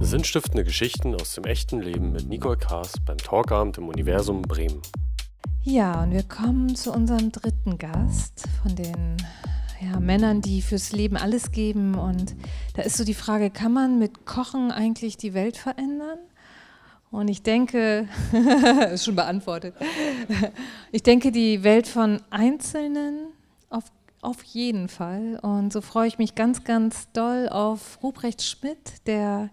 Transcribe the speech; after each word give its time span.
Sinnstiftende 0.00 0.64
Geschichten 0.64 1.14
aus 1.14 1.34
dem 1.34 1.44
echten 1.44 1.80
Leben 1.80 2.12
mit 2.12 2.28
Nicole 2.28 2.56
Kaas 2.56 2.92
beim 3.06 3.18
Talkabend 3.18 3.78
im 3.78 3.88
Universum 3.88 4.42
Bremen. 4.42 4.82
Ja, 5.62 6.02
und 6.02 6.10
wir 6.10 6.24
kommen 6.24 6.74
zu 6.74 6.92
unserem 6.92 7.30
dritten 7.30 7.78
Gast 7.78 8.48
von 8.62 8.74
den 8.74 9.16
ja, 9.80 10.00
Männern, 10.00 10.40
die 10.40 10.62
fürs 10.62 10.92
Leben 10.92 11.16
alles 11.16 11.52
geben. 11.52 11.94
Und 11.94 12.34
da 12.74 12.82
ist 12.82 12.96
so 12.96 13.04
die 13.04 13.14
Frage, 13.14 13.50
kann 13.50 13.72
man 13.72 13.98
mit 13.98 14.26
Kochen 14.26 14.70
eigentlich 14.70 15.16
die 15.16 15.34
Welt 15.34 15.56
verändern? 15.56 16.18
Und 17.10 17.28
ich 17.28 17.42
denke, 17.42 18.08
ist 18.92 19.04
schon 19.04 19.16
beantwortet, 19.16 19.74
ich 20.92 21.02
denke, 21.02 21.30
die 21.30 21.62
Welt 21.62 21.86
von 21.86 22.22
Einzelnen 22.30 23.26
auf, 23.68 23.84
auf 24.22 24.42
jeden 24.44 24.88
Fall. 24.88 25.38
Und 25.42 25.72
so 25.72 25.82
freue 25.82 26.08
ich 26.08 26.18
mich 26.18 26.34
ganz, 26.34 26.64
ganz 26.64 27.12
doll 27.12 27.48
auf 27.50 27.98
Ruprecht 28.02 28.42
Schmidt, 28.42 29.06
der 29.06 29.50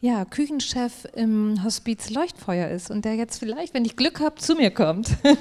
ja, 0.00 0.24
Küchenchef 0.24 1.06
im 1.14 1.64
Hospiz 1.64 2.10
Leuchtfeuer 2.10 2.68
ist 2.68 2.88
und 2.90 3.04
der 3.04 3.16
jetzt 3.16 3.38
vielleicht, 3.38 3.74
wenn 3.74 3.84
ich 3.84 3.96
Glück 3.96 4.20
habe, 4.20 4.36
zu 4.36 4.54
mir 4.54 4.70
kommt. 4.70 5.10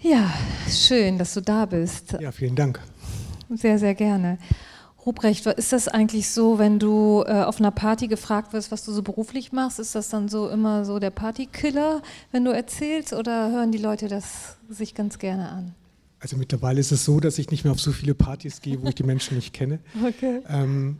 ja, 0.00 0.32
schön, 0.68 1.18
dass 1.18 1.34
du 1.34 1.42
da 1.42 1.66
bist. 1.66 2.16
Ja, 2.18 2.32
vielen 2.32 2.56
Dank. 2.56 2.80
Sehr, 3.50 3.78
sehr 3.78 3.94
gerne. 3.94 4.38
Ruprecht, 5.06 5.46
ist 5.46 5.72
das 5.72 5.88
eigentlich 5.88 6.30
so, 6.30 6.58
wenn 6.58 6.78
du 6.78 7.24
äh, 7.26 7.42
auf 7.42 7.58
einer 7.58 7.70
Party 7.70 8.08
gefragt 8.08 8.52
wirst, 8.52 8.70
was 8.70 8.84
du 8.84 8.92
so 8.92 9.02
beruflich 9.02 9.52
machst, 9.52 9.78
ist 9.78 9.94
das 9.94 10.08
dann 10.08 10.28
so 10.28 10.48
immer 10.48 10.84
so 10.84 10.98
der 10.98 11.10
Partykiller, 11.10 12.02
wenn 12.32 12.44
du 12.44 12.52
erzählst, 12.52 13.12
oder 13.12 13.50
hören 13.50 13.72
die 13.72 13.78
Leute 13.78 14.08
das 14.08 14.56
sich 14.68 14.94
ganz 14.94 15.18
gerne 15.18 15.50
an? 15.50 15.74
Also 16.20 16.38
mittlerweile 16.38 16.80
ist 16.80 16.90
es 16.90 17.04
so, 17.04 17.20
dass 17.20 17.38
ich 17.38 17.50
nicht 17.50 17.64
mehr 17.64 17.72
auf 17.72 17.80
so 17.80 17.92
viele 17.92 18.14
Partys 18.14 18.62
gehe, 18.62 18.80
wo 18.82 18.88
ich 18.88 18.94
die 18.94 19.02
Menschen 19.02 19.36
nicht 19.36 19.52
kenne. 19.52 19.80
Okay. 20.02 20.40
Ähm, 20.48 20.98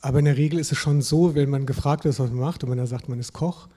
aber 0.00 0.20
in 0.20 0.24
der 0.24 0.38
Regel 0.38 0.58
ist 0.58 0.72
es 0.72 0.78
schon 0.78 1.02
so, 1.02 1.34
wenn 1.34 1.50
man 1.50 1.66
gefragt 1.66 2.06
ist, 2.06 2.18
was 2.18 2.30
man 2.30 2.40
macht 2.40 2.64
und 2.64 2.70
wenn 2.70 2.78
er 2.78 2.86
sagt, 2.86 3.08
man 3.08 3.18
ist 3.18 3.34
Koch, 3.34 3.68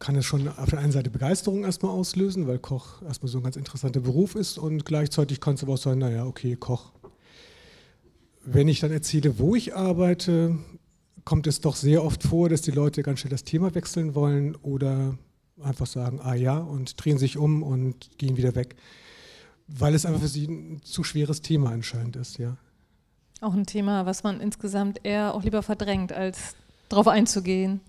kann 0.00 0.16
es 0.16 0.24
schon 0.24 0.48
auf 0.48 0.70
der 0.70 0.80
einen 0.80 0.92
Seite 0.92 1.10
Begeisterung 1.10 1.62
erstmal 1.62 1.92
auslösen, 1.92 2.48
weil 2.48 2.58
Koch 2.58 3.02
erstmal 3.02 3.30
so 3.30 3.38
ein 3.38 3.44
ganz 3.44 3.54
interessanter 3.54 4.00
Beruf 4.00 4.34
ist 4.34 4.58
und 4.58 4.84
gleichzeitig 4.84 5.40
kann 5.40 5.54
es 5.54 5.62
aber 5.62 5.74
auch 5.74 5.78
sein, 5.78 5.98
naja, 5.98 6.24
okay, 6.24 6.56
Koch, 6.56 6.92
wenn 8.44 8.68
ich 8.68 8.80
dann 8.80 8.90
erzähle, 8.90 9.38
wo 9.38 9.54
ich 9.54 9.74
arbeite, 9.74 10.58
kommt 11.24 11.46
es 11.46 11.60
doch 11.60 11.76
sehr 11.76 12.04
oft 12.04 12.22
vor, 12.22 12.48
dass 12.48 12.62
die 12.62 12.70
Leute 12.70 13.02
ganz 13.02 13.20
schnell 13.20 13.30
das 13.30 13.44
Thema 13.44 13.74
wechseln 13.74 14.14
wollen 14.14 14.56
oder 14.56 15.16
einfach 15.62 15.86
sagen, 15.86 16.20
ah 16.22 16.34
ja, 16.34 16.58
und 16.58 17.02
drehen 17.02 17.18
sich 17.18 17.36
um 17.36 17.62
und 17.62 18.18
gehen 18.18 18.36
wieder 18.36 18.54
weg, 18.54 18.76
weil 19.68 19.94
es 19.94 20.06
einfach 20.06 20.20
für 20.20 20.28
sie 20.28 20.46
ein 20.46 20.80
zu 20.82 21.04
schweres 21.04 21.42
Thema 21.42 21.70
anscheinend 21.70 22.16
ist, 22.16 22.38
ja. 22.38 22.56
Auch 23.40 23.54
ein 23.54 23.66
Thema, 23.66 24.04
was 24.04 24.22
man 24.22 24.40
insgesamt 24.40 25.00
eher 25.02 25.34
auch 25.34 25.42
lieber 25.42 25.62
verdrängt, 25.62 26.12
als 26.12 26.56
darauf 26.88 27.08
einzugehen. 27.08 27.80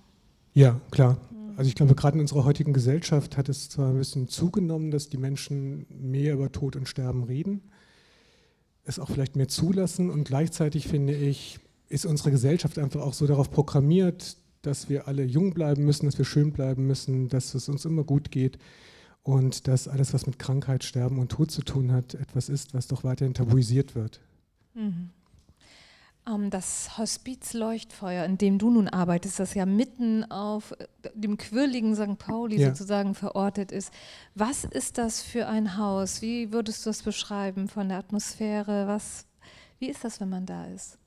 Ja, 0.54 0.80
klar. 0.92 1.18
Also 1.58 1.68
ich 1.68 1.76
glaube, 1.76 1.96
gerade 1.96 2.16
in 2.16 2.22
unserer 2.22 2.46
heutigen 2.46 2.74
Gesellschaft 2.74 3.38
hat 3.38 3.50
es 3.50 3.70
zwar 3.70 3.90
ein 3.90 3.98
bisschen 3.98 4.28
zugenommen, 4.28 4.92
dass 4.92 5.10
die 5.10 5.18
Menschen 5.18 5.86
mehr 5.90 6.34
über 6.34 6.52
Tod 6.52 6.76
und 6.76 6.88
Sterben 6.88 7.24
reden, 7.24 7.62
es 8.84 9.00
auch 9.00 9.10
vielleicht 9.10 9.36
mehr 9.36 9.48
zulassen. 9.48 10.10
Und 10.10 10.26
gleichzeitig 10.26 10.88
finde 10.88 11.14
ich, 11.14 11.60
ist 11.90 12.06
unsere 12.06 12.32
Gesellschaft 12.32 12.78
einfach 12.80 13.02
auch 13.02 13.14
so 13.14 13.28
darauf 13.28 13.52
programmiert, 13.52 14.38
dass 14.62 14.90
wir 14.90 15.08
alle 15.08 15.24
jung 15.24 15.54
bleiben 15.54 15.86
müssen, 15.86 16.06
dass 16.06 16.18
wir 16.18 16.26
schön 16.26 16.52
bleiben 16.52 16.88
müssen, 16.88 17.30
dass 17.30 17.54
es 17.54 17.68
uns 17.68 17.86
immer 17.86 18.04
gut 18.04 18.32
geht 18.32 18.58
und 19.24 19.68
dass 19.68 19.88
alles, 19.88 20.14
was 20.14 20.26
mit 20.26 20.40
Krankheit, 20.40 20.84
Sterben 20.84 21.20
und 21.20 21.32
Tod 21.32 21.52
zu 21.52 21.62
tun 21.62 21.92
hat, 21.92 22.14
etwas 22.16 22.50
ist, 22.50 22.74
was 22.74 22.88
doch 22.88 23.04
weiterhin 23.04 23.34
tabuisiert 23.34 23.96
wird. 23.96 24.22
Mhm. 24.74 25.10
Ähm, 26.28 26.50
das 26.50 26.98
Hospiz 26.98 27.54
Leuchtfeuer, 27.54 28.26
in 28.26 28.38
dem 28.38 28.58
du 28.58 28.70
nun 28.70 28.88
arbeitest, 28.88 29.40
das 29.40 29.54
ja 29.54 29.66
mitten 29.66 30.30
auf 30.30 30.72
äh, 30.74 30.88
dem 31.14 31.38
quirligen 31.38 31.96
St. 31.96 32.18
Pauli 32.18 32.60
ja. 32.60 32.70
sozusagen 32.70 33.16
verortet 33.16 33.72
ist. 33.72 33.92
Was 34.36 34.64
ist 34.64 34.98
das 34.98 35.22
für 35.22 35.48
ein 35.48 35.78
Haus? 35.78 36.22
Wie 36.22 36.52
würdest 36.52 36.86
du 36.86 36.90
das 36.90 37.04
beschreiben 37.04 37.68
von 37.68 37.90
der 37.90 37.98
Atmosphäre? 37.98 38.88
Was, 38.88 39.26
wie 39.80 39.90
ist 39.90 40.04
das, 40.04 40.20
wenn 40.20 40.30
man 40.30 40.46
da 40.46 40.66
ist? 40.66 40.98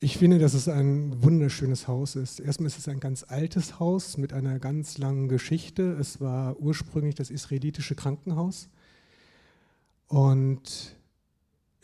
Ich 0.00 0.18
finde, 0.18 0.38
dass 0.38 0.52
es 0.52 0.68
ein 0.68 1.22
wunderschönes 1.22 1.88
Haus 1.88 2.14
ist. 2.14 2.38
Erstmal 2.38 2.66
ist 2.66 2.78
es 2.78 2.88
ein 2.88 3.00
ganz 3.00 3.24
altes 3.26 3.80
Haus 3.80 4.18
mit 4.18 4.34
einer 4.34 4.58
ganz 4.58 4.98
langen 4.98 5.28
Geschichte. 5.28 5.96
Es 5.98 6.20
war 6.20 6.60
ursprünglich 6.60 7.14
das 7.14 7.30
israelitische 7.30 7.94
Krankenhaus. 7.94 8.68
Und 10.08 10.94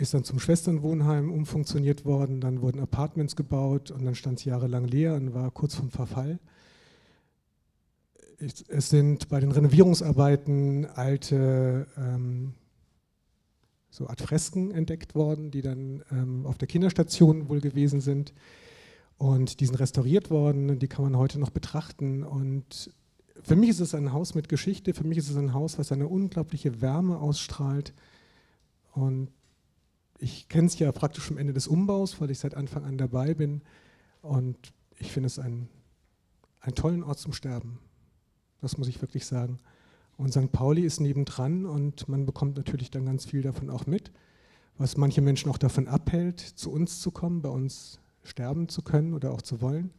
ist 0.00 0.14
dann 0.14 0.24
zum 0.24 0.40
Schwesternwohnheim 0.40 1.30
umfunktioniert 1.30 2.04
worden, 2.04 2.40
dann 2.40 2.62
wurden 2.62 2.80
Apartments 2.80 3.36
gebaut 3.36 3.90
und 3.90 4.04
dann 4.04 4.14
stand 4.14 4.38
es 4.38 4.44
jahrelang 4.44 4.86
leer 4.86 5.14
und 5.14 5.34
war 5.34 5.50
kurz 5.50 5.74
vom 5.74 5.90
Verfall. 5.90 6.38
Es 8.38 8.88
sind 8.88 9.28
bei 9.28 9.38
den 9.38 9.52
Renovierungsarbeiten 9.52 10.86
alte 10.86 11.86
ähm, 11.98 12.54
so 13.90 14.06
Art 14.06 14.22
Fresken 14.22 14.70
entdeckt 14.70 15.14
worden, 15.14 15.50
die 15.50 15.60
dann 15.60 16.02
ähm, 16.10 16.46
auf 16.46 16.56
der 16.56 16.68
Kinderstation 16.68 17.50
wohl 17.50 17.60
gewesen 17.60 18.00
sind. 18.00 18.32
Und 19.18 19.60
die 19.60 19.66
sind 19.66 19.78
restauriert 19.78 20.30
worden, 20.30 20.78
die 20.78 20.88
kann 20.88 21.04
man 21.04 21.18
heute 21.18 21.38
noch 21.38 21.50
betrachten. 21.50 22.24
Und 22.24 22.90
für 23.42 23.56
mich 23.56 23.68
ist 23.68 23.80
es 23.80 23.94
ein 23.94 24.14
Haus 24.14 24.34
mit 24.34 24.48
Geschichte, 24.48 24.94
für 24.94 25.04
mich 25.04 25.18
ist 25.18 25.28
es 25.28 25.36
ein 25.36 25.52
Haus, 25.52 25.78
was 25.78 25.92
eine 25.92 26.08
unglaubliche 26.08 26.80
Wärme 26.80 27.18
ausstrahlt. 27.18 27.92
Und 28.92 29.28
ich 30.20 30.48
kenne 30.48 30.66
es 30.66 30.78
ja 30.78 30.92
praktisch 30.92 31.24
vom 31.24 31.38
Ende 31.38 31.52
des 31.52 31.66
Umbaus, 31.66 32.20
weil 32.20 32.30
ich 32.30 32.38
seit 32.38 32.54
Anfang 32.54 32.84
an 32.84 32.98
dabei 32.98 33.34
bin. 33.34 33.62
Und 34.20 34.72
ich 34.98 35.10
finde 35.12 35.28
es 35.28 35.38
einen, 35.38 35.68
einen 36.60 36.74
tollen 36.74 37.02
Ort 37.02 37.18
zum 37.18 37.32
Sterben. 37.32 37.78
Das 38.60 38.76
muss 38.76 38.88
ich 38.88 39.00
wirklich 39.00 39.24
sagen. 39.24 39.58
Und 40.18 40.32
St. 40.32 40.52
Pauli 40.52 40.82
ist 40.82 41.00
nebendran 41.00 41.64
und 41.64 42.06
man 42.06 42.26
bekommt 42.26 42.58
natürlich 42.58 42.90
dann 42.90 43.06
ganz 43.06 43.24
viel 43.24 43.40
davon 43.40 43.70
auch 43.70 43.86
mit, 43.86 44.12
was 44.76 44.98
manche 44.98 45.22
Menschen 45.22 45.50
auch 45.50 45.56
davon 45.56 45.88
abhält, 45.88 46.40
zu 46.40 46.70
uns 46.70 47.00
zu 47.00 47.10
kommen, 47.10 47.40
bei 47.40 47.48
uns 47.48 48.00
sterben 48.22 48.68
zu 48.68 48.82
können 48.82 49.14
oder 49.14 49.32
auch 49.32 49.40
zu 49.40 49.62
wollen. 49.62 49.90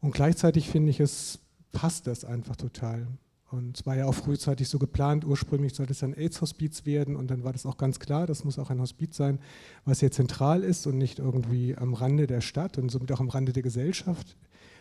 Und 0.00 0.12
gleichzeitig 0.12 0.68
finde 0.68 0.90
ich, 0.90 1.00
es 1.00 1.38
passt 1.72 2.06
das 2.06 2.26
einfach 2.26 2.56
total. 2.56 3.06
Und 3.52 3.78
es 3.78 3.86
war 3.86 3.96
ja 3.96 4.06
auch 4.06 4.14
frühzeitig 4.14 4.66
so 4.70 4.78
geplant, 4.78 5.26
ursprünglich 5.26 5.74
sollte 5.74 5.92
es 5.92 6.02
ein 6.02 6.14
AIDS-Hospiz 6.14 6.86
werden 6.86 7.16
und 7.16 7.30
dann 7.30 7.44
war 7.44 7.52
das 7.52 7.66
auch 7.66 7.76
ganz 7.76 7.98
klar, 7.98 8.26
das 8.26 8.44
muss 8.44 8.58
auch 8.58 8.70
ein 8.70 8.80
Hospiz 8.80 9.14
sein, 9.14 9.40
was 9.84 10.00
hier 10.00 10.10
zentral 10.10 10.62
ist 10.62 10.86
und 10.86 10.96
nicht 10.96 11.18
irgendwie 11.18 11.76
am 11.76 11.92
Rande 11.92 12.26
der 12.26 12.40
Stadt 12.40 12.78
und 12.78 12.88
somit 12.88 13.12
auch 13.12 13.20
am 13.20 13.28
Rande 13.28 13.52
der 13.52 13.62
Gesellschaft 13.62 14.38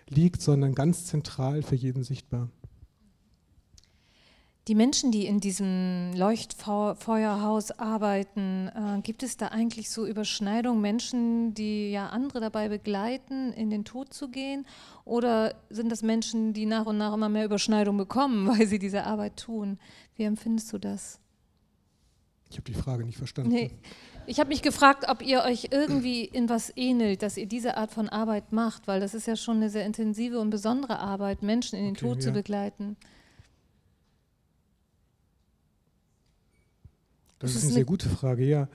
liegt, 0.08 0.42
sondern 0.42 0.74
ganz 0.74 1.06
zentral 1.06 1.64
für 1.64 1.76
jeden 1.76 2.04
sichtbar. 2.04 2.48
Die 4.68 4.76
Menschen, 4.76 5.12
die 5.12 5.26
in 5.26 5.40
diesem 5.40 6.12
Leuchtfeuerhaus 6.14 7.72
arbeiten, 7.72 8.68
äh, 8.68 9.02
gibt 9.02 9.24
es 9.24 9.36
da 9.36 9.48
eigentlich 9.48 9.90
so 9.90 10.06
Überschneidungen, 10.06 10.80
Menschen, 10.80 11.56
die 11.56 11.92
ja 11.92 12.10
andere 12.10 12.40
dabei 12.42 12.70
begleiten, 12.70 13.54
in 13.54 13.72
den 13.72 13.86
Tod 13.86 14.14
zu 14.14 14.30
gehen? 14.30 14.68
Oder 15.04 15.56
sind 15.72 15.92
das 15.92 16.04
Menschen, 16.04 16.54
die 16.54 16.68
nach 16.68 16.86
und 16.86 17.00
nach 17.00 17.14
immer 17.14 17.28
mehr 17.28 17.46
Überschneidung 17.46 17.98
bekommen, 17.98 18.48
weil 18.60 18.68
sie 18.68 18.78
diese 18.78 19.04
Arbeit 19.06 19.38
tun? 19.38 19.80
Wie 20.16 20.24
empfindest 20.24 20.72
du 20.74 20.78
das? 20.78 21.20
Ich 22.52 22.58
habe 22.58 22.66
die 22.66 22.74
Frage 22.74 23.04
nicht 23.04 23.18
verstanden. 23.18 23.52
Nee. 23.52 23.72
Ich 24.28 24.40
habe 24.40 24.50
mich 24.50 24.62
gefragt, 24.62 25.06
ob 25.10 25.26
ihr 25.26 25.42
euch 25.42 25.70
irgendwie 25.72 26.24
in 26.24 26.50
was 26.50 26.72
ähnelt, 26.76 27.24
dass 27.24 27.36
ihr 27.36 27.48
diese 27.48 27.78
Art 27.78 27.92
von 27.92 28.10
Arbeit 28.10 28.52
macht, 28.52 28.88
weil 28.88 29.00
das 29.00 29.16
ist 29.16 29.26
ja 29.26 29.36
schon 29.36 29.58
eine 29.58 29.72
sehr 29.72 29.86
intensive 29.86 30.40
und 30.40 30.52
besondere 30.52 31.00
Arbeit, 31.00 31.42
Menschen 31.42 31.80
in 31.80 31.86
den 31.86 31.96
okay, 31.96 32.06
Tod 32.06 32.18
ja. 32.18 32.22
zu 32.22 32.32
begleiten. 32.32 32.98
Das, 37.42 37.56
ist 37.56 37.64
eine 37.64 37.74
sehr 37.74 37.86
gute 37.86 38.08
Frage, 38.08 38.46
ja. 38.46 38.70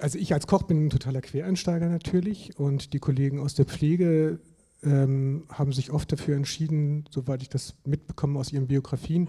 Also 0.00 0.18
ich 0.18 0.32
als 0.32 0.46
Koch 0.46 0.62
bin 0.62 0.86
ein 0.86 0.90
totaler 0.90 1.20
Quereinsteiger 1.20 1.88
natürlich 1.88 2.58
und 2.58 2.92
die 2.92 3.00
Kollegen 3.00 3.40
aus 3.40 3.54
der 3.54 3.66
Pflege 3.66 4.38
ähm, 4.84 5.44
haben 5.48 5.72
sich 5.72 5.90
oft 5.90 6.10
dafür 6.12 6.36
entschieden, 6.36 7.04
soweit 7.10 7.42
ich 7.42 7.48
das 7.48 7.74
mitbekomme 7.84 8.38
aus 8.38 8.52
ihren 8.52 8.68
Biografien, 8.68 9.28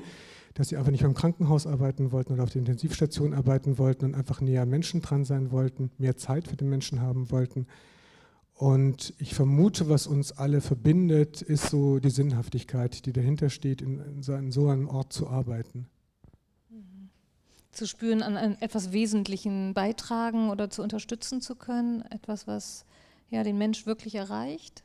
dass 0.53 0.69
sie 0.69 0.77
einfach 0.77 0.91
nicht 0.91 1.03
beim 1.03 1.15
Krankenhaus 1.15 1.65
arbeiten 1.65 2.11
wollten 2.11 2.33
oder 2.33 2.43
auf 2.43 2.51
der 2.51 2.59
Intensivstation 2.59 3.33
arbeiten 3.33 3.79
wollten 3.79 4.05
und 4.05 4.15
einfach 4.15 4.39
näher 4.39 4.67
Menschen 4.67 5.01
dran 5.01 5.25
sein 5.25 5.51
wollten, 5.51 5.89
mehr 5.97 6.15
Zeit 6.15 6.47
für 6.47 6.55
den 6.55 6.69
Menschen 6.69 7.01
haben 7.01 7.31
wollten. 7.31 7.65
Und 8.53 9.15
ich 9.17 9.33
vermute, 9.33 9.89
was 9.89 10.05
uns 10.05 10.31
alle 10.31 10.61
verbindet, 10.61 11.41
ist 11.41 11.69
so 11.69 11.99
die 11.99 12.11
Sinnhaftigkeit, 12.11 13.07
die 13.07 13.13
dahinter 13.13 13.49
steht, 13.49 13.81
in 13.81 14.21
so 14.21 14.67
einem 14.67 14.87
Ort 14.87 15.11
zu 15.11 15.27
arbeiten 15.27 15.87
zu 17.73 17.87
spüren, 17.87 18.21
an, 18.21 18.37
an 18.37 18.57
etwas 18.59 18.91
Wesentlichen 18.91 19.73
beitragen 19.73 20.49
oder 20.49 20.69
zu 20.69 20.81
unterstützen 20.81 21.41
zu 21.41 21.55
können, 21.55 22.03
etwas, 22.09 22.47
was 22.47 22.85
ja 23.29 23.43
den 23.43 23.57
Mensch 23.57 23.85
wirklich 23.85 24.15
erreicht? 24.15 24.83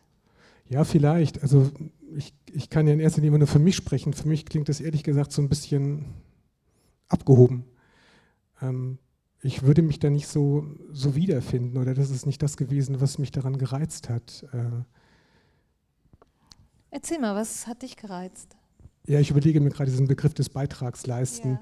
Ja, 0.68 0.84
vielleicht. 0.84 1.42
Also 1.42 1.70
ich, 2.14 2.34
ich 2.52 2.70
kann 2.70 2.86
ja 2.86 2.92
in 2.92 3.00
erster 3.00 3.20
Linie 3.20 3.38
nur 3.38 3.48
für 3.48 3.58
mich 3.58 3.76
sprechen. 3.76 4.12
Für 4.12 4.28
mich 4.28 4.44
klingt 4.44 4.68
das 4.68 4.80
ehrlich 4.80 5.02
gesagt 5.02 5.32
so 5.32 5.40
ein 5.40 5.48
bisschen 5.48 6.04
abgehoben. 7.08 7.64
Ähm, 8.60 8.98
ich 9.40 9.62
würde 9.62 9.82
mich 9.82 9.98
da 9.98 10.10
nicht 10.10 10.26
so, 10.26 10.66
so 10.90 11.14
wiederfinden 11.14 11.78
oder 11.78 11.94
das 11.94 12.10
ist 12.10 12.26
nicht 12.26 12.42
das 12.42 12.56
gewesen, 12.56 13.00
was 13.00 13.18
mich 13.18 13.30
daran 13.30 13.56
gereizt 13.56 14.08
hat. 14.08 14.44
Äh, 14.52 14.82
Erzähl 16.90 17.18
mal, 17.18 17.34
was 17.34 17.66
hat 17.66 17.82
dich 17.82 17.96
gereizt? 17.96 18.56
Ja, 19.06 19.20
ich 19.20 19.30
überlege 19.30 19.60
mir 19.60 19.70
gerade 19.70 19.90
diesen 19.90 20.08
Begriff 20.08 20.34
des 20.34 20.48
Beitragsleisten. 20.48 21.52
Ja. 21.52 21.60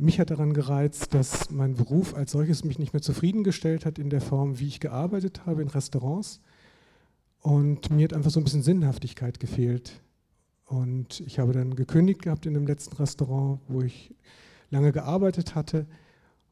Mich 0.00 0.18
hat 0.18 0.30
daran 0.30 0.54
gereizt, 0.54 1.12
dass 1.12 1.50
mein 1.50 1.74
Beruf 1.74 2.14
als 2.14 2.32
solches 2.32 2.64
mich 2.64 2.78
nicht 2.78 2.94
mehr 2.94 3.02
zufriedengestellt 3.02 3.84
hat 3.84 3.98
in 3.98 4.08
der 4.08 4.22
Form, 4.22 4.58
wie 4.58 4.66
ich 4.66 4.80
gearbeitet 4.80 5.44
habe 5.44 5.60
in 5.60 5.68
Restaurants. 5.68 6.40
Und 7.40 7.90
mir 7.90 8.04
hat 8.04 8.14
einfach 8.14 8.30
so 8.30 8.40
ein 8.40 8.44
bisschen 8.44 8.62
Sinnhaftigkeit 8.62 9.38
gefehlt. 9.38 10.00
Und 10.64 11.20
ich 11.20 11.38
habe 11.38 11.52
dann 11.52 11.76
gekündigt 11.76 12.22
gehabt 12.22 12.46
in 12.46 12.54
dem 12.54 12.66
letzten 12.66 12.96
Restaurant, 12.96 13.60
wo 13.68 13.82
ich 13.82 14.14
lange 14.70 14.90
gearbeitet 14.90 15.54
hatte 15.54 15.86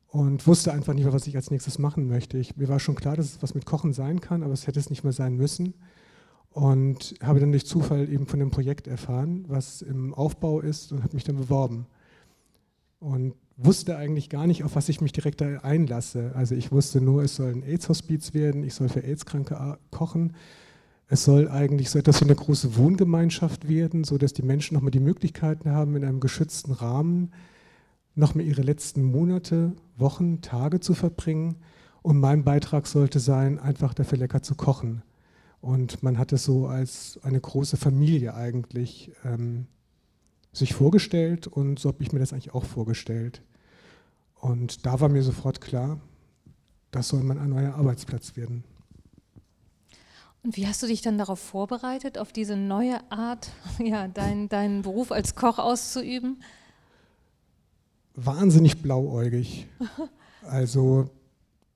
und 0.08 0.46
wusste 0.46 0.74
einfach 0.74 0.92
nicht 0.92 1.04
mehr, 1.04 1.14
was 1.14 1.26
ich 1.26 1.34
als 1.34 1.50
nächstes 1.50 1.78
machen 1.78 2.06
möchte. 2.06 2.36
Ich, 2.36 2.58
mir 2.58 2.68
war 2.68 2.80
schon 2.80 2.96
klar, 2.96 3.16
dass 3.16 3.36
es 3.36 3.42
was 3.42 3.54
mit 3.54 3.64
Kochen 3.64 3.94
sein 3.94 4.20
kann, 4.20 4.42
aber 4.42 4.52
es 4.52 4.66
hätte 4.66 4.78
es 4.78 4.90
nicht 4.90 5.04
mehr 5.04 5.14
sein 5.14 5.36
müssen. 5.36 5.72
Und 6.50 7.14
habe 7.22 7.40
dann 7.40 7.52
durch 7.52 7.64
Zufall 7.64 8.12
eben 8.12 8.26
von 8.26 8.40
dem 8.40 8.50
Projekt 8.50 8.88
erfahren, 8.88 9.46
was 9.48 9.80
im 9.80 10.12
Aufbau 10.12 10.60
ist 10.60 10.92
und 10.92 11.02
habe 11.02 11.14
mich 11.14 11.24
dann 11.24 11.36
beworben. 11.36 11.86
Und 13.00 13.34
wusste 13.56 13.96
eigentlich 13.96 14.28
gar 14.28 14.46
nicht, 14.46 14.64
auf 14.64 14.76
was 14.76 14.88
ich 14.88 15.00
mich 15.00 15.12
direkt 15.12 15.42
einlasse. 15.42 16.32
Also 16.34 16.54
ich 16.54 16.72
wusste 16.72 17.00
nur, 17.00 17.22
es 17.22 17.36
soll 17.36 17.50
ein 17.50 17.62
AIDS-Hospiz 17.62 18.34
werden, 18.34 18.62
ich 18.62 18.74
soll 18.74 18.88
für 18.88 19.02
AIDS-Kranke 19.02 19.78
kochen. 19.90 20.34
Es 21.08 21.24
soll 21.24 21.48
eigentlich 21.48 21.90
so 21.90 21.98
etwas 21.98 22.20
wie 22.20 22.26
eine 22.26 22.34
große 22.34 22.76
Wohngemeinschaft 22.76 23.68
werden, 23.68 24.04
sodass 24.04 24.32
die 24.32 24.42
Menschen 24.42 24.74
nochmal 24.74 24.90
die 24.90 25.00
Möglichkeiten 25.00 25.70
haben, 25.70 25.96
in 25.96 26.04
einem 26.04 26.20
geschützten 26.20 26.72
Rahmen 26.72 27.32
nochmal 28.14 28.44
ihre 28.44 28.62
letzten 28.62 29.04
Monate, 29.04 29.72
Wochen, 29.96 30.40
Tage 30.42 30.80
zu 30.80 30.94
verbringen. 30.94 31.56
Und 32.02 32.18
mein 32.18 32.44
Beitrag 32.44 32.86
sollte 32.86 33.20
sein, 33.20 33.58
einfach 33.58 33.94
dafür 33.94 34.18
lecker 34.18 34.42
zu 34.42 34.54
kochen. 34.54 35.02
Und 35.60 36.02
man 36.02 36.18
hat 36.18 36.32
es 36.32 36.44
so 36.44 36.66
als 36.66 37.18
eine 37.22 37.40
große 37.40 37.76
Familie 37.76 38.34
eigentlich 38.34 39.12
ähm, 39.24 39.66
sich 40.52 40.74
vorgestellt 40.74 41.46
und 41.46 41.78
so 41.78 41.88
habe 41.88 42.02
ich 42.02 42.12
mir 42.12 42.18
das 42.18 42.32
eigentlich 42.32 42.54
auch 42.54 42.64
vorgestellt. 42.64 43.42
Und 44.34 44.86
da 44.86 45.00
war 45.00 45.08
mir 45.08 45.22
sofort 45.22 45.60
klar, 45.60 46.00
das 46.90 47.08
soll 47.08 47.22
mein 47.22 47.48
neuer 47.48 47.74
Arbeitsplatz 47.74 48.36
werden. 48.36 48.64
Und 50.42 50.56
wie 50.56 50.66
hast 50.66 50.82
du 50.82 50.86
dich 50.86 51.02
dann 51.02 51.18
darauf 51.18 51.40
vorbereitet, 51.40 52.16
auf 52.16 52.32
diese 52.32 52.56
neue 52.56 52.98
Art, 53.10 53.50
ja, 53.78 54.08
deinen 54.08 54.48
dein 54.48 54.82
Beruf 54.82 55.12
als 55.12 55.34
Koch 55.34 55.58
auszuüben? 55.58 56.42
Wahnsinnig 58.14 58.82
blauäugig. 58.82 59.66
Also 60.42 61.10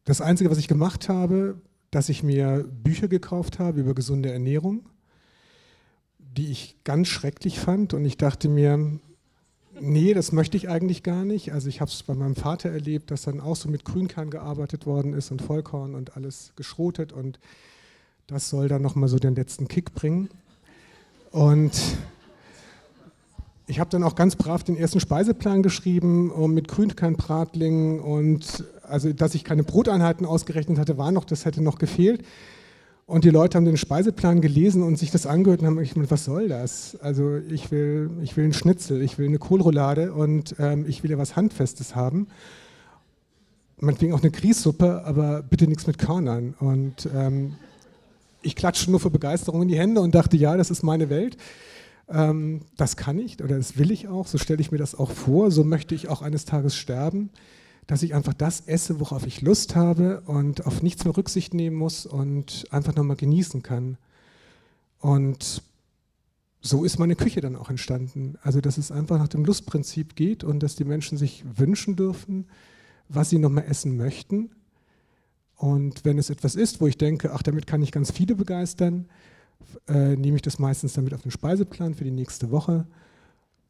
das 0.04 0.22
Einzige, 0.22 0.48
was 0.50 0.56
ich 0.56 0.68
gemacht 0.68 1.10
habe, 1.10 1.60
dass 1.90 2.08
ich 2.08 2.22
mir 2.22 2.64
Bücher 2.64 3.06
gekauft 3.06 3.58
habe 3.58 3.80
über 3.80 3.92
gesunde 3.92 4.32
Ernährung, 4.32 4.88
die 6.36 6.50
ich 6.50 6.76
ganz 6.84 7.08
schrecklich 7.08 7.58
fand. 7.58 7.94
Und 7.94 8.04
ich 8.04 8.16
dachte 8.16 8.48
mir, 8.48 8.98
nee, 9.80 10.14
das 10.14 10.32
möchte 10.32 10.56
ich 10.56 10.68
eigentlich 10.68 11.02
gar 11.02 11.24
nicht. 11.24 11.52
Also 11.52 11.68
ich 11.68 11.80
habe 11.80 11.90
es 11.90 12.02
bei 12.02 12.14
meinem 12.14 12.36
Vater 12.36 12.70
erlebt, 12.70 13.10
dass 13.10 13.22
dann 13.22 13.40
auch 13.40 13.56
so 13.56 13.68
mit 13.68 13.84
Grünkern 13.84 14.30
gearbeitet 14.30 14.86
worden 14.86 15.12
ist 15.12 15.30
und 15.30 15.42
Vollkorn 15.42 15.94
und 15.94 16.16
alles 16.16 16.52
geschrotet. 16.56 17.12
Und 17.12 17.38
das 18.26 18.48
soll 18.48 18.68
dann 18.68 18.82
nochmal 18.82 19.08
so 19.08 19.18
den 19.18 19.34
letzten 19.34 19.68
Kick 19.68 19.94
bringen. 19.94 20.28
Und 21.30 21.72
ich 23.66 23.80
habe 23.80 23.90
dann 23.90 24.02
auch 24.02 24.14
ganz 24.14 24.36
brav 24.36 24.64
den 24.64 24.76
ersten 24.76 25.00
Speiseplan 25.00 25.62
geschrieben 25.62 26.52
mit 26.52 26.68
Grünkernbratlingen 26.68 28.00
und 28.00 28.64
also 28.82 29.12
dass 29.12 29.34
ich 29.34 29.44
keine 29.44 29.62
Broteinheiten 29.62 30.26
ausgerechnet 30.26 30.78
hatte, 30.78 30.98
war 30.98 31.12
noch, 31.12 31.24
das 31.24 31.44
hätte 31.46 31.62
noch 31.62 31.78
gefehlt. 31.78 32.22
Und 33.06 33.24
die 33.24 33.30
Leute 33.30 33.56
haben 33.56 33.64
den 33.64 33.76
Speiseplan 33.76 34.40
gelesen 34.40 34.82
und 34.82 34.96
sich 34.96 35.10
das 35.10 35.26
angehört 35.26 35.60
und 35.60 35.66
haben 35.66 35.76
gesagt, 35.76 36.10
was 36.10 36.24
soll 36.24 36.48
das? 36.48 36.96
Also 37.00 37.36
ich 37.36 37.70
will, 37.70 38.10
ich 38.22 38.36
will 38.36 38.44
einen 38.44 38.52
Schnitzel, 38.52 39.02
ich 39.02 39.18
will 39.18 39.26
eine 39.26 39.38
Kohlroulade 39.38 40.12
und 40.12 40.54
ähm, 40.58 40.84
ich 40.86 41.02
will 41.02 41.10
ja 41.10 41.18
was 41.18 41.36
Handfestes 41.36 41.96
haben. 41.96 42.28
Meinetwegen 43.78 44.14
auch 44.14 44.22
eine 44.22 44.30
Grießsuppe, 44.30 45.04
aber 45.04 45.42
bitte 45.42 45.66
nichts 45.66 45.86
mit 45.88 45.98
Körnern. 45.98 46.54
Und 46.60 47.08
ähm, 47.14 47.56
ich 48.40 48.54
klatschte 48.54 48.90
nur 48.90 49.00
für 49.00 49.10
Begeisterung 49.10 49.62
in 49.62 49.68
die 49.68 49.78
Hände 49.78 50.00
und 50.00 50.14
dachte, 50.14 50.36
ja, 50.36 50.56
das 50.56 50.70
ist 50.70 50.84
meine 50.84 51.10
Welt. 51.10 51.36
Ähm, 52.08 52.60
das 52.76 52.96
kann 52.96 53.18
ich 53.18 53.42
oder 53.42 53.56
das 53.56 53.76
will 53.78 53.90
ich 53.90 54.06
auch, 54.06 54.28
so 54.28 54.38
stelle 54.38 54.60
ich 54.60 54.70
mir 54.70 54.78
das 54.78 54.94
auch 54.94 55.10
vor, 55.10 55.50
so 55.50 55.64
möchte 55.64 55.94
ich 55.94 56.08
auch 56.08 56.22
eines 56.22 56.44
Tages 56.44 56.76
sterben 56.76 57.30
dass 57.86 58.02
ich 58.02 58.14
einfach 58.14 58.34
das 58.34 58.60
esse, 58.60 59.00
worauf 59.00 59.26
ich 59.26 59.42
Lust 59.42 59.74
habe 59.74 60.22
und 60.26 60.66
auf 60.66 60.82
nichts 60.82 61.04
mehr 61.04 61.16
Rücksicht 61.16 61.52
nehmen 61.52 61.76
muss 61.76 62.06
und 62.06 62.64
einfach 62.70 62.94
nochmal 62.94 63.16
genießen 63.16 63.62
kann. 63.62 63.98
Und 65.00 65.62
so 66.60 66.84
ist 66.84 66.98
meine 66.98 67.16
Küche 67.16 67.40
dann 67.40 67.56
auch 67.56 67.70
entstanden. 67.70 68.38
Also, 68.42 68.60
dass 68.60 68.78
es 68.78 68.92
einfach 68.92 69.18
nach 69.18 69.28
dem 69.28 69.44
Lustprinzip 69.44 70.14
geht 70.14 70.44
und 70.44 70.62
dass 70.62 70.76
die 70.76 70.84
Menschen 70.84 71.18
sich 71.18 71.44
wünschen 71.56 71.96
dürfen, 71.96 72.46
was 73.08 73.30
sie 73.30 73.38
nochmal 73.38 73.64
essen 73.64 73.96
möchten. 73.96 74.50
Und 75.56 76.04
wenn 76.04 76.18
es 76.18 76.30
etwas 76.30 76.54
ist, 76.54 76.80
wo 76.80 76.86
ich 76.86 76.98
denke, 76.98 77.32
ach, 77.32 77.42
damit 77.42 77.66
kann 77.66 77.82
ich 77.82 77.92
ganz 77.92 78.12
viele 78.12 78.36
begeistern, 78.36 79.06
äh, 79.88 80.16
nehme 80.16 80.36
ich 80.36 80.42
das 80.42 80.58
meistens 80.58 80.92
damit 80.92 81.14
auf 81.14 81.22
den 81.22 81.30
Speiseplan 81.30 81.94
für 81.94 82.04
die 82.04 82.10
nächste 82.10 82.50
Woche. 82.50 82.86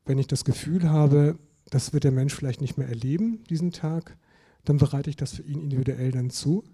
Wenn 0.05 0.19
ich 0.19 0.27
das 0.27 0.45
Gefühl 0.45 0.89
habe, 0.89 1.39
das 1.71 1.93
wird 1.93 2.05
der 2.05 2.13
Mensch 2.13 2.35
vielleicht 2.35 2.61
nicht 2.61 2.77
mehr 2.77 2.89
erleben, 2.89 3.45
diesen 3.45 3.73
Tag, 3.73 4.17
dann 4.65 4.79
bereite 4.79 5.11
ich 5.11 5.17
das 5.17 5.33
für 5.35 5.43
ihn 5.43 5.61
individuell 5.61 6.13
dann 6.13 6.31
zu. 6.31 6.65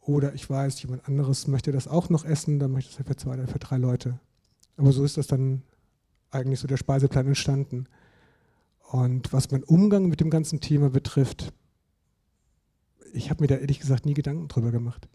Oder 0.00 0.34
ich 0.34 0.48
weiß, 0.48 0.82
jemand 0.82 1.08
anderes 1.08 1.48
möchte 1.48 1.72
das 1.72 1.88
auch 1.88 2.10
noch 2.10 2.24
essen, 2.24 2.58
dann 2.58 2.72
möchte 2.72 2.90
ich 2.90 2.96
das 2.96 3.06
für 3.06 3.16
zwei 3.16 3.34
oder 3.34 3.48
für 3.48 3.58
drei 3.58 3.78
Leute. 3.78 4.20
Aber 4.76 4.92
so 4.92 5.04
ist 5.04 5.16
das 5.16 5.26
dann 5.26 5.62
eigentlich 6.30 6.60
so 6.60 6.68
der 6.68 6.76
Speiseplan 6.76 7.26
entstanden. 7.26 7.86
Und 8.90 9.32
was 9.32 9.50
mein 9.50 9.64
Umgang 9.64 10.06
mit 10.06 10.20
dem 10.20 10.30
ganzen 10.30 10.60
Thema 10.60 10.90
betrifft, 10.90 11.52
ich 13.12 13.30
habe 13.30 13.42
mir 13.42 13.48
da 13.48 13.56
ehrlich 13.56 13.80
gesagt 13.80 14.06
nie 14.06 14.14
Gedanken 14.14 14.48
drüber 14.48 14.72
gemacht. 14.72 15.08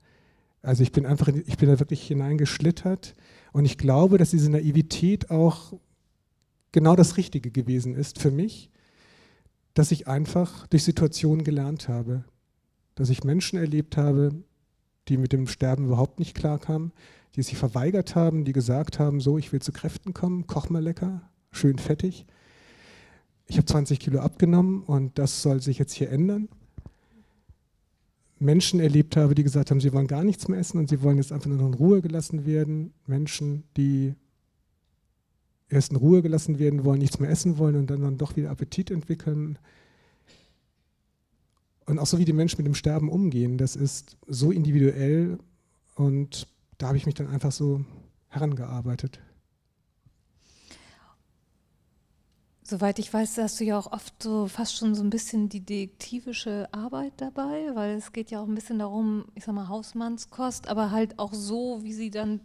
Also 0.61 0.83
ich 0.83 0.91
bin 0.91 1.05
einfach, 1.05 1.27
ich 1.27 1.57
bin 1.57 1.69
da 1.69 1.79
wirklich 1.79 2.05
hineingeschlittert 2.07 3.15
und 3.53 3.65
ich 3.65 3.77
glaube, 3.77 4.17
dass 4.17 4.31
diese 4.31 4.51
Naivität 4.51 5.29
auch 5.29 5.73
genau 6.71 6.95
das 6.95 7.17
Richtige 7.17 7.51
gewesen 7.51 7.95
ist 7.95 8.19
für 8.19 8.31
mich, 8.31 8.69
dass 9.73 9.91
ich 9.91 10.07
einfach 10.07 10.67
durch 10.67 10.83
Situationen 10.83 11.43
gelernt 11.43 11.87
habe, 11.87 12.23
dass 12.95 13.09
ich 13.09 13.23
Menschen 13.23 13.57
erlebt 13.57 13.97
habe, 13.97 14.43
die 15.07 15.17
mit 15.17 15.33
dem 15.33 15.47
Sterben 15.47 15.85
überhaupt 15.85 16.19
nicht 16.19 16.35
klarkamen, 16.35 16.91
die 17.35 17.43
sich 17.43 17.57
verweigert 17.57 18.15
haben, 18.15 18.45
die 18.45 18.53
gesagt 18.53 18.99
haben, 18.99 19.21
so, 19.21 19.37
ich 19.37 19.51
will 19.51 19.61
zu 19.61 19.71
Kräften 19.71 20.13
kommen, 20.13 20.47
koch 20.47 20.69
mal 20.69 20.83
lecker, 20.83 21.21
schön 21.51 21.77
fettig. 21.77 22.25
Ich 23.47 23.57
habe 23.57 23.65
20 23.65 23.99
Kilo 23.99 24.19
abgenommen 24.19 24.83
und 24.83 25.17
das 25.17 25.41
soll 25.41 25.61
sich 25.61 25.79
jetzt 25.79 25.93
hier 25.93 26.11
ändern. 26.11 26.49
Menschen 28.37 28.79
erlebt 28.79 29.17
habe, 29.17 29.35
die 29.35 29.43
gesagt 29.43 29.69
haben, 29.69 29.81
sie 29.81 29.91
wollen 29.91 30.07
gar 30.07 30.23
nichts 30.23 30.47
mehr 30.47 30.59
essen 30.59 30.77
und 30.77 30.89
sie 30.89 31.01
wollen 31.01 31.17
jetzt 31.17 31.31
einfach 31.31 31.49
nur 31.49 31.59
in 31.59 31.73
Ruhe 31.73 32.01
gelassen 32.01 32.45
werden. 32.45 32.93
Menschen, 33.05 33.63
die 33.75 34.15
erst 35.69 35.91
in 35.91 35.97
Ruhe 35.97 36.21
gelassen 36.21 36.59
werden 36.59 36.83
wollen, 36.83 36.99
nichts 36.99 37.19
mehr 37.19 37.29
essen 37.29 37.57
wollen 37.57 37.75
und 37.75 37.89
dann, 37.89 38.01
dann 38.01 38.17
doch 38.17 38.35
wieder 38.35 38.49
Appetit 38.49 38.91
entwickeln. 38.91 39.59
Und 41.85 41.99
auch 41.99 42.05
so 42.05 42.19
wie 42.19 42.25
die 42.25 42.33
Menschen 42.33 42.57
mit 42.57 42.67
dem 42.67 42.75
Sterben 42.75 43.09
umgehen, 43.09 43.57
das 43.57 43.75
ist 43.75 44.17
so 44.27 44.51
individuell 44.51 45.39
und 45.95 46.47
da 46.77 46.87
habe 46.87 46.97
ich 46.97 47.05
mich 47.05 47.15
dann 47.15 47.27
einfach 47.27 47.51
so 47.51 47.83
herangearbeitet. 48.29 49.19
Soweit 52.69 52.99
ich 52.99 53.11
weiß, 53.11 53.39
hast 53.39 53.59
du 53.59 53.63
ja 53.63 53.79
auch 53.79 53.91
oft 53.91 54.21
so 54.21 54.47
fast 54.47 54.77
schon 54.77 54.93
so 54.93 55.01
ein 55.01 55.09
bisschen 55.09 55.49
die 55.49 55.61
detektivische 55.61 56.71
Arbeit 56.71 57.13
dabei, 57.17 57.71
weil 57.73 57.95
es 57.95 58.11
geht 58.11 58.29
ja 58.29 58.41
auch 58.41 58.47
ein 58.47 58.53
bisschen 58.53 58.77
darum, 58.77 59.25
ich 59.33 59.45
sag 59.45 59.55
mal, 59.55 59.69
Hausmannskost, 59.69 60.67
aber 60.67 60.91
halt 60.91 61.17
auch 61.17 61.33
so, 61.33 61.79
wie 61.81 61.93
sie 61.93 62.11
dann 62.11 62.41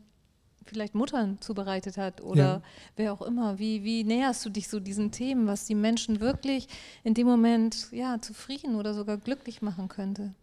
vielleicht 0.65 0.95
Muttern 0.95 1.41
zubereitet 1.41 1.97
hat 1.97 2.21
oder 2.21 2.43
ja. 2.43 2.63
wer 2.97 3.13
auch 3.13 3.23
immer. 3.23 3.59
Wie, 3.59 3.85
wie 3.85 4.05
näherst 4.05 4.45
du 4.45 4.51
dich 4.51 4.69
so 4.69 4.81
diesen 4.81 5.11
Themen, 5.11 5.47
was 5.47 5.67
die 5.67 5.75
Menschen 5.75 6.21
wirklich 6.21 6.69
in 7.03 7.15
dem 7.15 7.27
Moment 7.27 7.89
ja, 7.93 8.21
zufrieden 8.21 8.77
oder 8.77 8.95
sogar 8.95 9.19
glücklich 9.19 9.63
machen 9.63 9.89
könnte? 9.89 10.35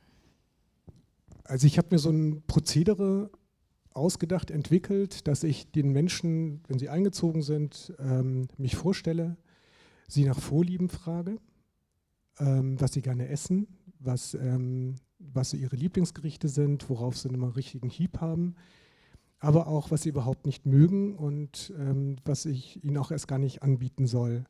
Also 1.43 1.67
ich 1.67 1.77
habe 1.77 1.89
mir 1.91 1.99
so 1.99 2.09
ein 2.09 2.43
Prozedere 2.47 3.29
ausgedacht, 3.93 4.51
entwickelt, 4.51 5.27
dass 5.27 5.43
ich 5.43 5.71
den 5.71 5.91
Menschen, 5.91 6.61
wenn 6.67 6.79
sie 6.79 6.89
eingezogen 6.89 7.41
sind, 7.41 7.93
ähm, 7.99 8.47
mich 8.57 8.75
vorstelle, 8.75 9.37
sie 10.07 10.23
nach 10.25 10.39
Vorlieben 10.39 10.89
frage, 10.89 11.37
ähm, 12.39 12.79
was 12.79 12.93
sie 12.93 13.01
gerne 13.01 13.27
essen, 13.27 13.67
was, 13.99 14.33
ähm, 14.33 14.95
was 15.19 15.51
so 15.51 15.57
ihre 15.57 15.75
Lieblingsgerichte 15.75 16.47
sind, 16.47 16.89
worauf 16.89 17.17
sie 17.17 17.29
einen 17.29 17.43
richtigen 17.43 17.89
Hieb 17.89 18.21
haben 18.21 18.55
aber 19.41 19.67
auch, 19.67 19.91
was 19.91 20.03
sie 20.03 20.09
überhaupt 20.09 20.45
nicht 20.45 20.65
mögen 20.65 21.15
und 21.15 21.73
ähm, 21.77 22.17
was 22.23 22.45
ich 22.45 22.83
ihnen 22.83 22.97
auch 22.97 23.11
erst 23.11 23.27
gar 23.27 23.39
nicht 23.39 23.63
anbieten 23.63 24.05
soll. 24.05 24.45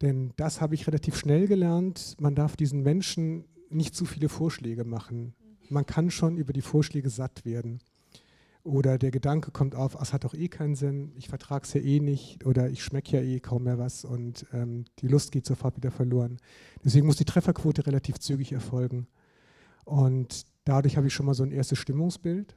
Denn 0.00 0.32
das 0.36 0.60
habe 0.60 0.74
ich 0.74 0.86
relativ 0.86 1.16
schnell 1.16 1.46
gelernt. 1.46 2.16
Man 2.18 2.34
darf 2.34 2.56
diesen 2.56 2.82
Menschen 2.82 3.44
nicht 3.68 3.94
zu 3.94 4.06
viele 4.06 4.30
Vorschläge 4.30 4.84
machen. 4.84 5.34
Man 5.68 5.86
kann 5.86 6.10
schon 6.10 6.38
über 6.38 6.52
die 6.52 6.62
Vorschläge 6.62 7.10
satt 7.10 7.44
werden. 7.44 7.80
Oder 8.62 8.96
der 8.96 9.10
Gedanke 9.10 9.50
kommt 9.50 9.74
auf, 9.74 9.94
es 10.00 10.14
hat 10.14 10.24
doch 10.24 10.32
eh 10.32 10.48
keinen 10.48 10.74
Sinn, 10.74 11.12
ich 11.16 11.28
vertrage 11.28 11.66
es 11.66 11.74
ja 11.74 11.82
eh 11.82 12.00
nicht 12.00 12.46
oder 12.46 12.70
ich 12.70 12.82
schmecke 12.82 13.18
ja 13.18 13.22
eh 13.22 13.38
kaum 13.38 13.64
mehr 13.64 13.78
was 13.78 14.06
und 14.06 14.46
ähm, 14.54 14.86
die 15.00 15.08
Lust 15.08 15.32
geht 15.32 15.44
sofort 15.44 15.76
wieder 15.76 15.90
verloren. 15.90 16.38
Deswegen 16.82 17.06
muss 17.06 17.16
die 17.16 17.26
Trefferquote 17.26 17.86
relativ 17.86 18.18
zügig 18.18 18.52
erfolgen. 18.52 19.06
Und 19.84 20.46
dadurch 20.64 20.96
habe 20.96 21.06
ich 21.06 21.12
schon 21.12 21.26
mal 21.26 21.34
so 21.34 21.42
ein 21.42 21.52
erstes 21.52 21.78
Stimmungsbild. 21.78 22.56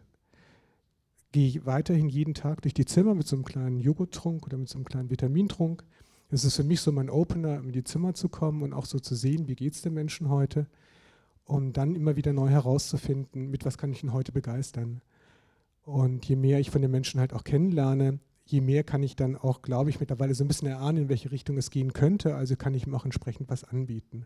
Ich 1.39 1.67
weiterhin 1.67 2.09
jeden 2.09 2.33
Tag 2.33 2.63
durch 2.63 2.73
die 2.73 2.85
Zimmer 2.85 3.13
mit 3.13 3.27
so 3.27 3.35
einem 3.35 3.45
kleinen 3.45 3.79
Joghurttrunk 3.79 4.47
oder 4.47 4.57
mit 4.57 4.69
so 4.69 4.79
einem 4.79 4.85
kleinen 4.85 5.11
Vitamintrunk. 5.11 5.83
Das 6.29 6.43
ist 6.43 6.55
für 6.55 6.63
mich 6.63 6.81
so 6.81 6.91
mein 6.91 7.11
Opener, 7.11 7.59
in 7.59 7.71
die 7.71 7.83
Zimmer 7.83 8.15
zu 8.15 8.27
kommen 8.27 8.63
und 8.63 8.73
auch 8.73 8.85
so 8.85 8.97
zu 8.97 9.13
sehen, 9.13 9.47
wie 9.47 9.53
geht 9.53 9.75
es 9.75 9.83
den 9.83 9.93
Menschen 9.93 10.29
heute, 10.29 10.65
um 11.45 11.73
dann 11.73 11.93
immer 11.93 12.15
wieder 12.15 12.33
neu 12.33 12.49
herauszufinden, 12.49 13.51
mit 13.51 13.65
was 13.65 13.77
kann 13.77 13.91
ich 13.91 14.01
ihn 14.01 14.13
heute 14.13 14.31
begeistern. 14.31 15.01
Und 15.83 16.25
je 16.25 16.37
mehr 16.37 16.59
ich 16.59 16.71
von 16.71 16.81
den 16.81 16.89
Menschen 16.89 17.19
halt 17.19 17.33
auch 17.33 17.43
kennenlerne, 17.43 18.17
je 18.43 18.61
mehr 18.61 18.83
kann 18.83 19.03
ich 19.03 19.15
dann 19.15 19.35
auch, 19.35 19.61
glaube 19.61 19.91
ich, 19.91 19.99
mittlerweile 19.99 20.33
so 20.33 20.43
ein 20.43 20.47
bisschen 20.47 20.69
erahnen, 20.69 21.03
in 21.03 21.09
welche 21.09 21.29
Richtung 21.29 21.59
es 21.59 21.69
gehen 21.69 21.93
könnte. 21.93 22.33
Also 22.33 22.55
kann 22.55 22.73
ich 22.73 22.87
ihm 22.87 22.95
auch 22.95 23.05
entsprechend 23.05 23.47
was 23.47 23.63
anbieten. 23.63 24.25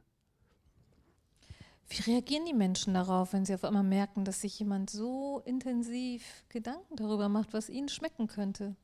Wie 1.91 2.09
reagieren 2.09 2.45
die 2.45 2.53
Menschen 2.53 2.93
darauf, 2.93 3.33
wenn 3.33 3.45
sie 3.45 3.53
auf 3.53 3.63
einmal 3.63 3.83
merken, 3.83 4.23
dass 4.23 4.41
sich 4.41 4.57
jemand 4.59 4.89
so 4.89 5.41
intensiv 5.45 6.23
Gedanken 6.49 6.95
darüber 6.95 7.27
macht, 7.29 7.53
was 7.53 7.69
ihnen 7.69 7.89
schmecken 7.89 8.27
könnte? 8.27 8.75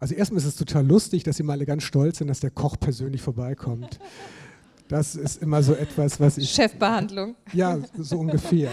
Also 0.00 0.14
erstmal 0.14 0.38
ist 0.38 0.46
es 0.46 0.56
total 0.56 0.86
lustig, 0.86 1.24
dass 1.24 1.36
sie 1.36 1.42
mal 1.42 1.54
alle 1.54 1.66
ganz 1.66 1.82
stolz 1.82 2.18
sind, 2.18 2.28
dass 2.28 2.40
der 2.40 2.50
Koch 2.50 2.76
persönlich 2.78 3.20
vorbeikommt. 3.20 3.98
Das 4.88 5.16
ist 5.16 5.42
immer 5.42 5.62
so 5.62 5.74
etwas, 5.74 6.20
was 6.20 6.38
ich. 6.38 6.50
Chefbehandlung. 6.50 7.34
Ja, 7.52 7.78
so 7.98 8.18
ungefähr 8.18 8.70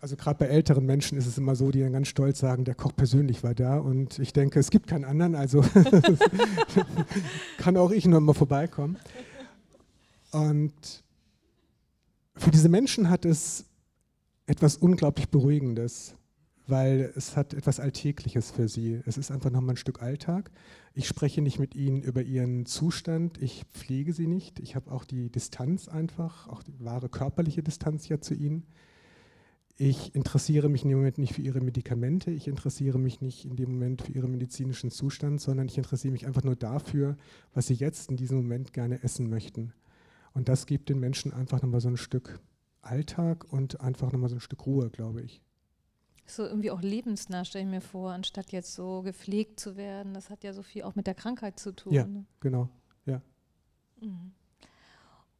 also 0.00 0.16
gerade 0.16 0.38
bei 0.38 0.46
älteren 0.46 0.86
Menschen 0.86 1.18
ist 1.18 1.26
es 1.26 1.38
immer 1.38 1.56
so, 1.56 1.70
die 1.70 1.80
dann 1.80 1.92
ganz 1.92 2.08
stolz 2.08 2.38
sagen, 2.38 2.64
der 2.64 2.74
Koch 2.74 2.92
persönlich 2.94 3.42
war 3.42 3.54
da 3.54 3.78
und 3.78 4.18
ich 4.18 4.32
denke, 4.32 4.60
es 4.60 4.70
gibt 4.70 4.86
keinen 4.86 5.04
anderen, 5.04 5.34
also 5.34 5.64
kann 7.58 7.76
auch 7.76 7.90
ich 7.90 8.06
nur 8.06 8.20
mal 8.20 8.34
vorbeikommen. 8.34 8.96
Und 10.30 10.72
für 12.38 12.50
diese 12.50 12.68
Menschen 12.68 13.10
hat 13.10 13.24
es 13.24 13.64
etwas 14.46 14.76
unglaublich 14.76 15.28
Beruhigendes, 15.28 16.14
weil 16.66 17.12
es 17.16 17.36
hat 17.36 17.54
etwas 17.54 17.80
Alltägliches 17.80 18.50
für 18.50 18.68
sie. 18.68 19.00
Es 19.06 19.18
ist 19.18 19.30
einfach 19.30 19.50
nochmal 19.50 19.74
ein 19.74 19.78
Stück 19.78 20.02
Alltag. 20.02 20.50
Ich 20.94 21.06
spreche 21.06 21.42
nicht 21.42 21.58
mit 21.58 21.74
ihnen 21.74 22.02
über 22.02 22.22
ihren 22.22 22.66
Zustand, 22.66 23.40
ich 23.40 23.64
pflege 23.72 24.12
sie 24.12 24.26
nicht. 24.26 24.60
Ich 24.60 24.76
habe 24.76 24.90
auch 24.90 25.04
die 25.04 25.30
Distanz 25.30 25.88
einfach, 25.88 26.48
auch 26.48 26.62
die 26.62 26.78
wahre 26.80 27.08
körperliche 27.08 27.62
Distanz 27.62 28.08
ja 28.08 28.20
zu 28.20 28.34
ihnen 28.34 28.66
ich 29.80 30.12
interessiere 30.16 30.68
mich 30.68 30.82
in 30.82 30.90
dem 30.90 30.98
Moment 30.98 31.18
nicht 31.18 31.34
für 31.34 31.40
ihre 31.40 31.60
Medikamente, 31.60 32.32
ich 32.32 32.48
interessiere 32.48 32.98
mich 32.98 33.20
nicht 33.20 33.44
in 33.44 33.54
dem 33.54 33.70
Moment 33.70 34.02
für 34.02 34.12
ihren 34.12 34.32
medizinischen 34.32 34.90
Zustand, 34.90 35.40
sondern 35.40 35.68
ich 35.68 35.78
interessiere 35.78 36.10
mich 36.12 36.26
einfach 36.26 36.42
nur 36.42 36.56
dafür, 36.56 37.16
was 37.54 37.68
sie 37.68 37.74
jetzt 37.74 38.10
in 38.10 38.16
diesem 38.16 38.38
Moment 38.38 38.72
gerne 38.72 39.02
essen 39.04 39.30
möchten. 39.30 39.72
Und 40.38 40.48
das 40.48 40.66
gibt 40.66 40.88
den 40.88 41.00
Menschen 41.00 41.32
einfach 41.32 41.62
nochmal 41.62 41.80
so 41.80 41.88
ein 41.88 41.96
Stück 41.96 42.38
Alltag 42.80 43.52
und 43.52 43.80
einfach 43.80 44.12
nochmal 44.12 44.30
so 44.30 44.36
ein 44.36 44.40
Stück 44.40 44.66
Ruhe, 44.66 44.88
glaube 44.88 45.20
ich. 45.20 45.42
So 46.26 46.44
irgendwie 46.44 46.70
auch 46.70 46.80
lebensnah, 46.80 47.44
stelle 47.44 47.64
ich 47.64 47.70
mir 47.70 47.80
vor, 47.80 48.12
anstatt 48.12 48.52
jetzt 48.52 48.72
so 48.72 49.02
gepflegt 49.02 49.58
zu 49.58 49.76
werden. 49.76 50.14
Das 50.14 50.30
hat 50.30 50.44
ja 50.44 50.52
so 50.52 50.62
viel 50.62 50.84
auch 50.84 50.94
mit 50.94 51.08
der 51.08 51.14
Krankheit 51.14 51.58
zu 51.58 51.72
tun. 51.72 51.92
Ja, 51.92 52.06
ne? 52.06 52.24
genau, 52.38 52.68
ja. 53.04 53.20
Mhm. 54.00 54.30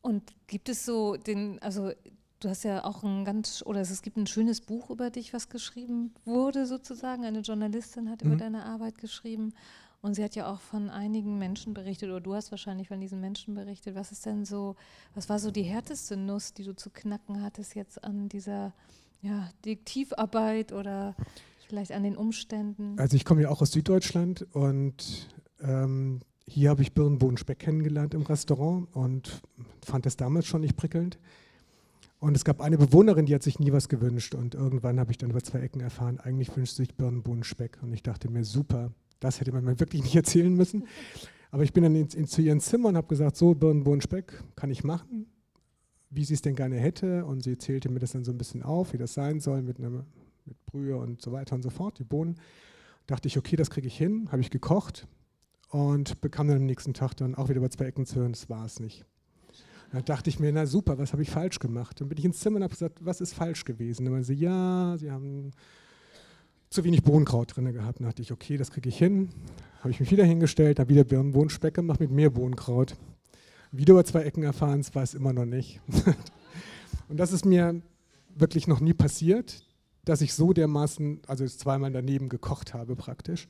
Und 0.02 0.34
gibt 0.48 0.68
es 0.68 0.84
so 0.84 1.16
den, 1.16 1.62
also 1.62 1.92
Du 2.40 2.48
hast 2.48 2.62
ja 2.62 2.84
auch 2.84 3.02
ein 3.02 3.24
ganz, 3.24 3.64
oder 3.66 3.80
es 3.80 4.00
gibt 4.00 4.16
ein 4.16 4.28
schönes 4.28 4.60
Buch 4.60 4.90
über 4.90 5.10
dich, 5.10 5.32
was 5.32 5.48
geschrieben 5.48 6.14
wurde 6.24 6.66
sozusagen. 6.66 7.24
Eine 7.24 7.40
Journalistin 7.40 8.08
hat 8.08 8.22
mhm. 8.22 8.30
über 8.30 8.38
deine 8.38 8.64
Arbeit 8.64 8.98
geschrieben 8.98 9.54
und 10.00 10.14
sie 10.14 10.22
hat 10.22 10.36
ja 10.36 10.50
auch 10.50 10.60
von 10.60 10.90
einigen 10.90 11.38
Menschen 11.38 11.74
berichtet, 11.74 12.08
oder 12.08 12.20
du 12.20 12.34
hast 12.34 12.50
wahrscheinlich 12.50 12.88
von 12.88 13.00
diesen 13.00 13.20
Menschen 13.20 13.54
berichtet. 13.54 13.94
Was 13.94 14.12
ist 14.12 14.26
denn 14.26 14.44
so, 14.44 14.76
was 15.14 15.28
war 15.28 15.38
so 15.38 15.50
die 15.50 15.62
härteste 15.62 16.16
Nuss, 16.16 16.54
die 16.54 16.64
du 16.64 16.74
zu 16.74 16.90
knacken 16.90 17.42
hattest 17.42 17.74
jetzt 17.74 18.02
an 18.04 18.28
dieser 18.28 18.72
ja, 19.22 19.50
Detektivarbeit 19.64 20.72
oder 20.72 21.16
vielleicht 21.66 21.92
an 21.92 22.04
den 22.04 22.16
Umständen? 22.16 22.98
Also 22.98 23.16
ich 23.16 23.24
komme 23.24 23.42
ja 23.42 23.48
auch 23.50 23.60
aus 23.60 23.72
Süddeutschland 23.72 24.46
und 24.52 25.28
ähm, 25.60 26.20
hier 26.46 26.70
habe 26.70 26.82
ich 26.82 26.94
Birnenbohnen-Speck 26.94 27.58
kennengelernt 27.58 28.14
im 28.14 28.22
Restaurant 28.22 28.88
und 28.94 29.42
fand 29.84 30.06
das 30.06 30.16
damals 30.16 30.46
schon 30.46 30.62
nicht 30.62 30.76
prickelnd. 30.76 31.18
Und 32.20 32.36
es 32.36 32.44
gab 32.44 32.60
eine 32.60 32.78
Bewohnerin, 32.78 33.26
die 33.26 33.34
hat 33.34 33.42
sich 33.42 33.60
nie 33.60 33.72
was 33.72 33.88
gewünscht. 33.88 34.34
Und 34.34 34.54
irgendwann 34.54 34.98
habe 34.98 35.12
ich 35.12 35.18
dann 35.18 35.30
über 35.30 35.42
zwei 35.42 35.60
Ecken 35.60 35.80
erfahren, 35.80 36.18
eigentlich 36.18 36.54
wünscht 36.56 36.74
sich 36.74 36.96
Birnenbohnenspeck. 36.96 37.78
Und 37.82 37.92
ich 37.92 38.02
dachte 38.02 38.28
mir, 38.28 38.44
super, 38.44 38.90
das 39.20 39.40
hätte 39.40 39.52
man 39.52 39.64
mir 39.64 39.78
wirklich 39.78 40.02
nicht 40.02 40.16
erzählen 40.16 40.54
müssen. 40.54 40.87
Aber 41.50 41.62
ich 41.62 41.72
bin 41.72 41.82
dann 41.82 41.94
in, 41.94 42.08
in, 42.08 42.26
zu 42.26 42.42
ihrem 42.42 42.60
Zimmer 42.60 42.90
und 42.90 42.96
habe 42.96 43.06
gesagt, 43.06 43.37
so 43.37 43.54
Birnenbohnenspeck 43.54 44.42
kann 44.54 44.70
ich 44.70 44.84
machen, 44.84 45.26
wie 46.10 46.25
sie 46.25 46.34
es 46.34 46.42
denn 46.42 46.54
gerne 46.54 46.76
hätte. 46.76 47.25
Und 47.25 47.42
sie 47.42 47.56
zählte 47.56 47.88
mir 47.88 48.00
das 48.00 48.12
dann 48.12 48.25
so 48.25 48.32
ein 48.32 48.38
bisschen 48.38 48.62
auf, 48.62 48.92
wie 48.92 48.98
das 48.98 49.14
sein 49.14 49.40
soll 49.40 49.62
mit, 49.62 49.78
einer, 49.78 49.90
mit 50.44 50.66
Brühe 50.66 50.96
und 50.96 51.22
so 51.22 51.32
weiter 51.32 51.54
und 51.54 51.62
so 51.62 51.70
fort, 51.70 51.98
die 51.98 52.04
Bohnen. 52.04 52.37
Dachte 53.06 53.28
ich, 53.28 53.38
okay, 53.38 53.56
das 53.56 53.70
kriege 53.70 53.87
ich 53.87 53.96
hin, 53.96 54.28
habe 54.30 54.42
ich 54.42 54.50
gekocht 54.50 55.06
und 55.70 56.20
bekam 56.20 56.48
dann 56.48 56.58
am 56.58 56.66
nächsten 56.66 56.94
Tag 56.94 57.14
dann 57.14 57.34
auch 57.34 57.48
wieder 57.48 57.58
über 57.58 57.70
zwei 57.70 57.87
Ecken 57.87 58.06
zu 58.06 58.16
hören, 58.16 58.32
das 58.32 58.50
war 58.50 58.66
es 58.66 58.80
nicht. 58.80 59.04
Da 59.92 60.02
dachte 60.02 60.28
ich 60.28 60.38
mir, 60.38 60.52
na 60.52 60.66
super, 60.66 60.98
was 60.98 61.12
habe 61.12 61.22
ich 61.22 61.30
falsch 61.30 61.58
gemacht? 61.58 62.00
Dann 62.00 62.08
bin 62.10 62.18
ich 62.18 62.25
ins 62.25 62.40
Zimmer 62.40 62.56
und 62.56 62.64
habe 62.64 62.75
gesagt, 62.75 63.04
was 63.04 63.22
ist 63.22 63.32
falsch 63.32 63.64
gewesen? 63.64 64.04
Dann 64.04 64.12
meinte 64.12 64.26
sie, 64.26 64.34
ja, 64.34 64.96
sie 64.98 65.10
haben 65.10 65.52
zu 66.70 66.84
wenig 66.84 67.02
Bohnenkraut 67.02 67.56
drin 67.56 67.72
gehabt. 67.72 68.00
Dann 68.00 68.06
dachte 68.06 68.22
ich, 68.22 68.32
okay, 68.32 68.56
das 68.56 68.70
kriege 68.70 68.88
ich 68.88 68.98
hin. 68.98 69.30
Habe 69.80 69.90
ich 69.90 70.00
mich 70.00 70.10
wieder 70.10 70.25
hingestellt, 70.25 70.80
habe 70.80 70.90
wieder 70.90 71.04
Birnenbohnenspeck 71.04 71.75
gemacht 71.75 72.00
mit 72.00 72.10
mehr 72.10 72.30
Bohnenkraut. 72.30 72.96
Wieder 73.70 73.92
über 73.92 74.04
zwei 74.04 74.22
Ecken 74.22 74.42
erfahren, 74.42 74.80
es 74.80 74.94
war 74.94 75.02
es 75.02 75.14
immer 75.14 75.32
noch 75.32 75.44
nicht. 75.44 75.80
und 77.08 77.18
das 77.18 77.32
ist 77.32 77.44
mir 77.44 77.80
wirklich 78.34 78.66
noch 78.66 78.80
nie 78.80 78.94
passiert, 78.94 79.64
dass 80.04 80.20
ich 80.20 80.32
so 80.34 80.52
dermaßen, 80.52 81.20
also 81.26 81.46
zweimal 81.46 81.92
daneben 81.92 82.28
gekocht 82.28 82.75
habe 82.75 82.96
praktisch. 82.96 83.48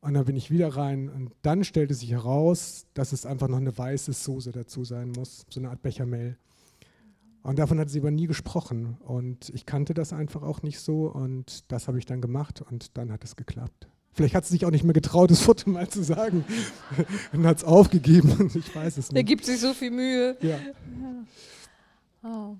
Und 0.00 0.14
dann 0.14 0.24
bin 0.24 0.34
ich 0.34 0.50
wieder 0.50 0.76
rein 0.76 1.08
und 1.08 1.30
dann 1.42 1.62
stellte 1.62 1.94
sich 1.94 2.10
heraus, 2.10 2.86
dass 2.94 3.12
es 3.12 3.24
einfach 3.24 3.46
noch 3.46 3.58
eine 3.58 3.76
weiße 3.76 4.12
Soße 4.12 4.50
dazu 4.50 4.84
sein 4.84 5.12
muss, 5.12 5.46
so 5.48 5.60
eine 5.60 5.70
Art 5.70 5.82
Bechamel. 5.82 6.36
Und 7.42 7.58
davon 7.58 7.78
hat 7.80 7.90
sie 7.90 7.98
aber 7.98 8.12
nie 8.12 8.26
gesprochen 8.26 8.96
und 9.00 9.48
ich 9.48 9.66
kannte 9.66 9.94
das 9.94 10.12
einfach 10.12 10.42
auch 10.42 10.62
nicht 10.62 10.78
so 10.78 11.06
und 11.06 11.70
das 11.72 11.88
habe 11.88 11.98
ich 11.98 12.06
dann 12.06 12.20
gemacht 12.20 12.62
und 12.62 12.96
dann 12.96 13.10
hat 13.10 13.24
es 13.24 13.34
geklappt. 13.34 13.88
Vielleicht 14.12 14.34
hat 14.34 14.44
sie 14.44 14.52
sich 14.52 14.64
auch 14.64 14.70
nicht 14.70 14.84
mehr 14.84 14.92
getraut, 14.92 15.30
das 15.30 15.40
Foto 15.40 15.70
mal 15.70 15.88
zu 15.88 16.04
sagen 16.04 16.44
und 17.32 17.46
hat 17.46 17.58
es 17.58 17.64
aufgegeben. 17.64 18.50
Ich 18.54 18.76
weiß 18.76 18.98
es 18.98 19.10
nicht. 19.10 19.16
Er 19.16 19.24
gibt 19.24 19.44
sich 19.44 19.58
so 19.58 19.72
viel 19.72 19.90
Mühe. 19.90 20.36
Ja. 20.40 20.58
ja. 20.58 20.60
Oh. 22.22 22.56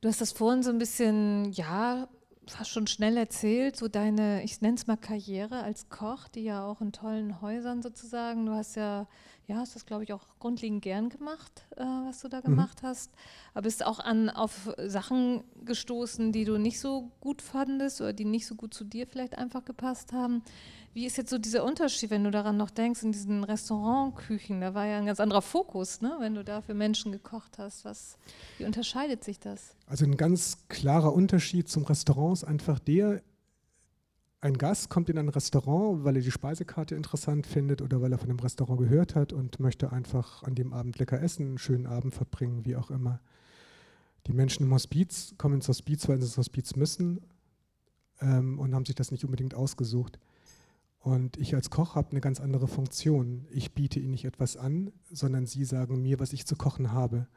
Du 0.00 0.08
hast 0.08 0.20
das 0.20 0.32
vorhin 0.32 0.64
so 0.64 0.70
ein 0.70 0.78
bisschen, 0.78 1.52
ja, 1.52 2.08
fast 2.48 2.70
schon 2.70 2.86
schnell 2.88 3.16
erzählt, 3.16 3.76
so 3.76 3.86
deine, 3.86 4.42
ich 4.42 4.60
nenne 4.60 4.74
es 4.74 4.86
mal 4.86 4.96
Karriere 4.96 5.62
als 5.62 5.88
Koch, 5.90 6.26
die 6.28 6.42
ja 6.42 6.64
auch 6.64 6.80
in 6.80 6.90
tollen 6.90 7.40
Häusern 7.40 7.82
sozusagen, 7.82 8.46
du 8.46 8.52
hast 8.52 8.74
ja, 8.74 9.06
ja, 9.46 9.56
hast 9.56 9.74
das 9.74 9.86
glaube 9.86 10.04
ich 10.04 10.12
auch 10.12 10.24
grundlegend 10.38 10.82
gern 10.82 11.08
gemacht, 11.08 11.66
äh, 11.76 11.82
was 11.82 12.20
du 12.20 12.28
da 12.28 12.38
mhm. 12.38 12.44
gemacht 12.44 12.82
hast, 12.82 13.10
aber 13.54 13.62
bist 13.62 13.84
auch 13.84 13.98
an, 13.98 14.30
auf 14.30 14.70
Sachen 14.86 15.44
gestoßen, 15.64 16.32
die 16.32 16.44
du 16.44 16.58
nicht 16.58 16.80
so 16.80 17.10
gut 17.20 17.42
fandest 17.42 18.00
oder 18.00 18.12
die 18.12 18.24
nicht 18.24 18.46
so 18.46 18.54
gut 18.54 18.74
zu 18.74 18.84
dir 18.84 19.06
vielleicht 19.06 19.36
einfach 19.36 19.64
gepasst 19.64 20.12
haben. 20.12 20.42
Wie 20.94 21.06
ist 21.06 21.16
jetzt 21.16 21.30
so 21.30 21.38
dieser 21.38 21.64
Unterschied, 21.64 22.10
wenn 22.10 22.22
du 22.22 22.30
daran 22.30 22.58
noch 22.58 22.70
denkst, 22.70 23.02
in 23.02 23.12
diesen 23.12 23.44
Restaurantküchen? 23.44 24.60
Da 24.60 24.74
war 24.74 24.84
ja 24.84 24.98
ein 24.98 25.06
ganz 25.06 25.20
anderer 25.20 25.40
Fokus, 25.40 26.02
ne? 26.02 26.16
wenn 26.18 26.34
du 26.34 26.44
da 26.44 26.60
für 26.60 26.74
Menschen 26.74 27.12
gekocht 27.12 27.56
hast. 27.56 27.86
Was, 27.86 28.18
wie 28.58 28.66
unterscheidet 28.66 29.24
sich 29.24 29.40
das? 29.40 29.74
Also 29.86 30.04
ein 30.04 30.18
ganz 30.18 30.68
klarer 30.68 31.14
Unterschied 31.14 31.70
zum 31.70 31.84
Restaurant 31.84 32.34
ist 32.34 32.44
einfach 32.44 32.78
der, 32.78 33.22
ein 34.42 34.58
Gast 34.58 34.90
kommt 34.90 35.08
in 35.08 35.18
ein 35.18 35.28
Restaurant, 35.28 36.02
weil 36.02 36.16
er 36.16 36.22
die 36.22 36.32
Speisekarte 36.32 36.96
interessant 36.96 37.46
findet 37.46 37.80
oder 37.80 38.02
weil 38.02 38.10
er 38.10 38.18
von 38.18 38.26
dem 38.26 38.40
Restaurant 38.40 38.80
gehört 38.80 39.14
hat 39.14 39.32
und 39.32 39.60
möchte 39.60 39.92
einfach 39.92 40.42
an 40.42 40.56
dem 40.56 40.72
Abend 40.72 40.98
lecker 40.98 41.22
essen, 41.22 41.46
einen 41.46 41.58
schönen 41.58 41.86
Abend 41.86 42.12
verbringen, 42.12 42.64
wie 42.64 42.74
auch 42.74 42.90
immer. 42.90 43.20
Die 44.26 44.32
Menschen 44.32 44.64
im 44.64 44.74
Hospiz 44.74 45.34
kommen 45.38 45.54
ins 45.54 45.68
Hospiz, 45.68 46.08
weil 46.08 46.18
sie 46.18 46.26
ins 46.26 46.36
Hospiz 46.36 46.74
müssen 46.74 47.20
ähm, 48.20 48.58
und 48.58 48.74
haben 48.74 48.84
sich 48.84 48.96
das 48.96 49.12
nicht 49.12 49.24
unbedingt 49.24 49.54
ausgesucht. 49.54 50.18
Und 50.98 51.36
ich 51.36 51.54
als 51.54 51.70
Koch 51.70 51.94
habe 51.94 52.10
eine 52.10 52.20
ganz 52.20 52.40
andere 52.40 52.66
Funktion. 52.66 53.46
Ich 53.50 53.74
biete 53.74 54.00
ihnen 54.00 54.10
nicht 54.10 54.24
etwas 54.24 54.56
an, 54.56 54.90
sondern 55.08 55.46
sie 55.46 55.64
sagen 55.64 56.02
mir, 56.02 56.18
was 56.18 56.32
ich 56.32 56.46
zu 56.46 56.56
kochen 56.56 56.90
habe. 56.90 57.28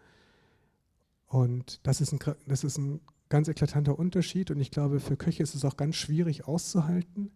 Und 1.27 1.85
das 1.85 2.01
ist 2.01 2.13
ein, 2.13 2.19
das 2.47 2.63
ist 2.63 2.79
ein 2.79 2.99
ganz 3.29 3.47
eklatanter 3.47 3.97
Unterschied 3.97 4.51
und 4.51 4.59
ich 4.59 4.71
glaube, 4.71 4.99
für 4.99 5.17
Köche 5.17 5.43
ist 5.43 5.55
es 5.55 5.65
auch 5.65 5.77
ganz 5.77 5.95
schwierig 5.95 6.47
auszuhalten, 6.47 7.31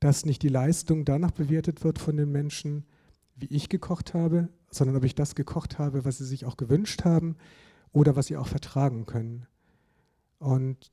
dass 0.00 0.26
nicht 0.26 0.42
die 0.42 0.48
Leistung 0.48 1.04
danach 1.04 1.30
bewertet 1.30 1.84
wird 1.84 1.98
von 1.98 2.16
den 2.16 2.30
Menschen, 2.30 2.84
wie 3.36 3.46
ich 3.46 3.68
gekocht 3.68 4.14
habe, 4.14 4.48
sondern 4.70 4.96
ob 4.96 5.04
ich 5.04 5.14
das 5.14 5.34
gekocht 5.34 5.78
habe, 5.78 6.04
was 6.04 6.18
sie 6.18 6.26
sich 6.26 6.44
auch 6.44 6.56
gewünscht 6.56 7.04
haben 7.04 7.36
oder 7.92 8.16
was 8.16 8.26
sie 8.26 8.36
auch 8.36 8.46
vertragen 8.46 9.06
können. 9.06 9.46
Und 10.38 10.92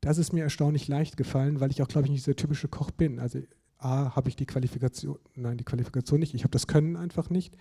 das 0.00 0.18
ist 0.18 0.32
mir 0.32 0.42
erstaunlich 0.42 0.88
leicht 0.88 1.16
gefallen, 1.16 1.60
weil 1.60 1.70
ich 1.70 1.80
auch, 1.80 1.88
glaube 1.88 2.06
ich, 2.06 2.10
nicht 2.10 2.26
dieser 2.26 2.36
typische 2.36 2.68
Koch 2.68 2.90
bin. 2.90 3.20
Also 3.20 3.38
A, 3.78 4.14
habe 4.16 4.28
ich 4.28 4.36
die 4.36 4.46
Qualifikation, 4.46 5.18
nein, 5.34 5.58
die 5.58 5.64
Qualifikation 5.64 6.20
nicht, 6.20 6.34
ich 6.34 6.42
habe 6.42 6.50
das 6.50 6.66
Können 6.66 6.96
einfach 6.96 7.30
nicht. 7.30 7.56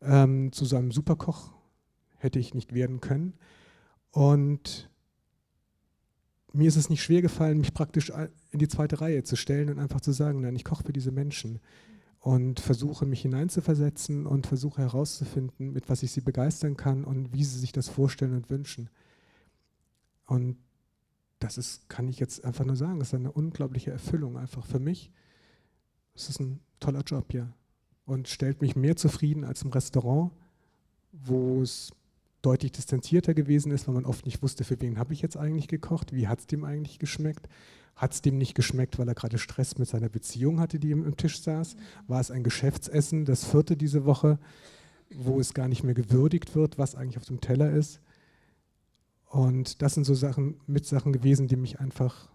Ähm, 0.00 0.52
zu 0.52 0.64
so 0.64 0.76
einem 0.76 0.90
Superkoch 0.90 1.52
hätte 2.16 2.38
ich 2.38 2.54
nicht 2.54 2.74
werden 2.74 3.00
können. 3.00 3.34
Und 4.16 4.88
mir 6.54 6.68
ist 6.68 6.76
es 6.76 6.88
nicht 6.88 7.02
schwer 7.02 7.20
gefallen, 7.20 7.58
mich 7.58 7.74
praktisch 7.74 8.10
in 8.50 8.58
die 8.58 8.66
zweite 8.66 9.02
Reihe 9.02 9.24
zu 9.24 9.36
stellen 9.36 9.68
und 9.68 9.78
einfach 9.78 10.00
zu 10.00 10.10
sagen, 10.10 10.40
nein, 10.40 10.56
ich 10.56 10.64
koche 10.64 10.84
für 10.84 10.94
diese 10.94 11.10
Menschen 11.10 11.60
und 12.20 12.58
versuche 12.58 13.04
mich 13.04 13.20
hineinzuversetzen 13.20 14.24
und 14.24 14.46
versuche 14.46 14.80
herauszufinden, 14.80 15.70
mit 15.74 15.90
was 15.90 16.02
ich 16.02 16.12
sie 16.12 16.22
begeistern 16.22 16.78
kann 16.78 17.04
und 17.04 17.34
wie 17.34 17.44
sie 17.44 17.58
sich 17.58 17.72
das 17.72 17.90
vorstellen 17.90 18.32
und 18.32 18.48
wünschen. 18.48 18.88
Und 20.24 20.56
das 21.38 21.58
ist, 21.58 21.86
kann 21.90 22.08
ich 22.08 22.18
jetzt 22.18 22.42
einfach 22.42 22.64
nur 22.64 22.76
sagen, 22.76 22.98
das 22.98 23.08
ist 23.08 23.14
eine 23.16 23.32
unglaubliche 23.32 23.90
Erfüllung 23.90 24.38
einfach 24.38 24.64
für 24.64 24.80
mich. 24.80 25.12
Es 26.14 26.30
ist 26.30 26.40
ein 26.40 26.60
toller 26.80 27.02
Job, 27.02 27.34
ja. 27.34 27.52
Und 28.06 28.28
stellt 28.28 28.62
mich 28.62 28.76
mehr 28.76 28.96
zufrieden 28.96 29.44
als 29.44 29.60
im 29.60 29.72
Restaurant, 29.72 30.32
wo 31.12 31.60
es 31.60 31.92
deutlich 32.46 32.72
distanzierter 32.72 33.34
gewesen 33.34 33.72
ist, 33.72 33.88
weil 33.88 33.94
man 33.94 34.04
oft 34.04 34.24
nicht 34.24 34.40
wusste, 34.42 34.62
für 34.62 34.80
wen 34.80 34.98
habe 34.98 35.12
ich 35.12 35.20
jetzt 35.20 35.36
eigentlich 35.36 35.66
gekocht, 35.66 36.14
wie 36.14 36.28
hat 36.28 36.38
es 36.38 36.46
dem 36.46 36.64
eigentlich 36.64 37.00
geschmeckt. 37.00 37.48
Hat 37.96 38.12
es 38.12 38.22
dem 38.22 38.38
nicht 38.38 38.54
geschmeckt, 38.54 38.98
weil 38.98 39.08
er 39.08 39.14
gerade 39.14 39.38
Stress 39.38 39.78
mit 39.78 39.88
seiner 39.88 40.08
Beziehung 40.08 40.60
hatte, 40.60 40.78
die 40.78 40.92
im 40.92 41.16
Tisch 41.16 41.40
saß? 41.40 41.76
War 42.06 42.20
es 42.20 42.30
ein 42.30 42.44
Geschäftsessen, 42.44 43.24
das 43.24 43.44
vierte 43.44 43.76
diese 43.76 44.04
Woche, 44.04 44.38
wo 45.12 45.40
es 45.40 45.54
gar 45.54 45.66
nicht 45.66 45.82
mehr 45.82 45.94
gewürdigt 45.94 46.54
wird, 46.54 46.78
was 46.78 46.94
eigentlich 46.94 47.16
auf 47.16 47.24
dem 47.24 47.40
Teller 47.40 47.70
ist? 47.70 48.00
Und 49.28 49.82
das 49.82 49.94
sind 49.94 50.04
so 50.04 50.14
Sachen, 50.14 50.60
Mitsachen 50.66 51.12
gewesen, 51.12 51.48
die 51.48 51.56
mich 51.56 51.80
einfach 51.80 52.28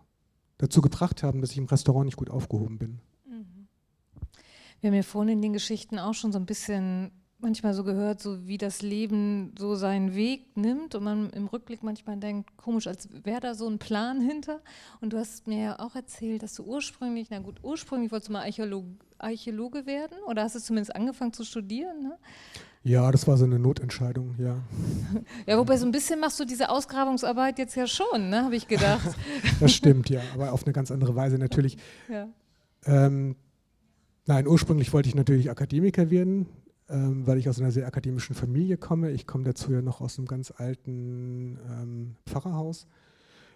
dazu 0.58 0.82
gebracht 0.82 1.24
haben, 1.24 1.42
dass 1.42 1.52
ich 1.52 1.58
im 1.58 1.66
Restaurant 1.66 2.06
nicht 2.06 2.18
gut 2.18 2.30
aufgehoben 2.30 2.78
bin. 2.78 3.00
Mhm. 3.26 3.68
Wir 4.82 4.90
haben 4.90 4.96
ja 4.96 5.04
vorhin 5.04 5.36
in 5.36 5.42
den 5.42 5.54
Geschichten 5.54 6.00
auch 6.00 6.16
schon 6.16 6.34
so 6.34 6.40
ein 6.40 6.46
bisschen 6.46 7.12
manchmal 7.42 7.74
so 7.74 7.84
gehört, 7.84 8.22
so 8.22 8.48
wie 8.48 8.58
das 8.58 8.82
Leben 8.82 9.54
so 9.58 9.76
seinen 9.76 10.16
Weg 10.16 10.56
nimmt 10.56 10.96
und 10.96 11.04
man 11.04 11.30
im 11.32 11.48
Rückblick 11.48 11.84
manchmal 11.84 12.18
denkt, 12.18 12.56
komisch, 12.58 12.88
als 12.88 13.10
wäre 13.24 13.40
da 13.40 13.54
so 13.54 13.68
ein 13.68 13.80
Plan 13.80 14.22
hinter. 14.22 14.62
Und 15.02 15.14
du 15.14 15.18
hast 15.18 15.48
mir 15.48 15.62
ja 15.62 15.80
auch 15.80 15.96
erzählt, 15.96 16.44
dass 16.44 16.56
du 16.56 16.64
ursprünglich, 16.64 17.30
na 17.30 17.40
gut, 17.40 17.60
ursprünglich 17.64 18.12
wolltest 18.12 18.30
du 18.30 18.34
mal 18.34 18.44
Archäolog, 18.44 18.86
Archäologe 19.18 19.86
werden 19.86 20.18
oder 20.28 20.44
hast 20.44 20.56
du 20.56 20.60
zumindest 20.60 20.96
angefangen 20.96 21.34
zu 21.34 21.44
studieren? 21.44 22.04
Ne? 22.04 22.18
Ja, 22.84 23.12
das 23.12 23.28
war 23.28 23.38
so 23.38 23.46
eine 23.46 23.60
Notentscheidung, 23.60 24.36
ja. 24.40 24.58
Ja, 25.46 25.58
wobei 25.58 25.78
so 25.78 25.86
ein 25.86 25.92
bisschen 25.92 26.20
machst 26.20 26.40
du 26.40 26.46
diese 26.46 26.70
Ausgrabungsarbeit 26.70 27.60
jetzt 27.60 27.76
ja 27.76 27.86
schon, 27.86 28.30
ne, 28.30 28.44
habe 28.44 28.56
ich 28.56 28.68
gedacht. 28.68 29.16
das 29.60 29.74
stimmt, 29.74 30.10
ja, 30.10 30.22
aber 30.34 30.52
auf 30.52 30.66
eine 30.66 30.74
ganz 30.74 30.90
andere 30.90 31.16
Weise 31.16 31.38
natürlich. 31.38 31.78
Ja. 32.10 32.28
Ähm, 32.86 33.36
nein, 34.26 34.48
ursprünglich 34.48 34.92
wollte 34.94 35.10
ich 35.10 35.16
natürlich 35.16 35.52
Akademiker 35.52 36.10
werden, 36.10 36.48
weil 37.26 37.38
ich 37.38 37.48
aus 37.48 37.60
einer 37.60 37.72
sehr 37.72 37.88
akademischen 37.88 38.36
Familie 38.36 38.78
komme. 38.78 39.12
Ich 39.12 39.26
komme 39.28 39.44
dazu 39.44 39.72
ja 39.72 39.82
noch 39.82 40.02
aus 40.02 40.18
einem 40.18 40.28
ganz 40.28 40.52
alten 40.52 41.58
ähm, 41.70 42.16
Pfarrerhaus 42.26 42.88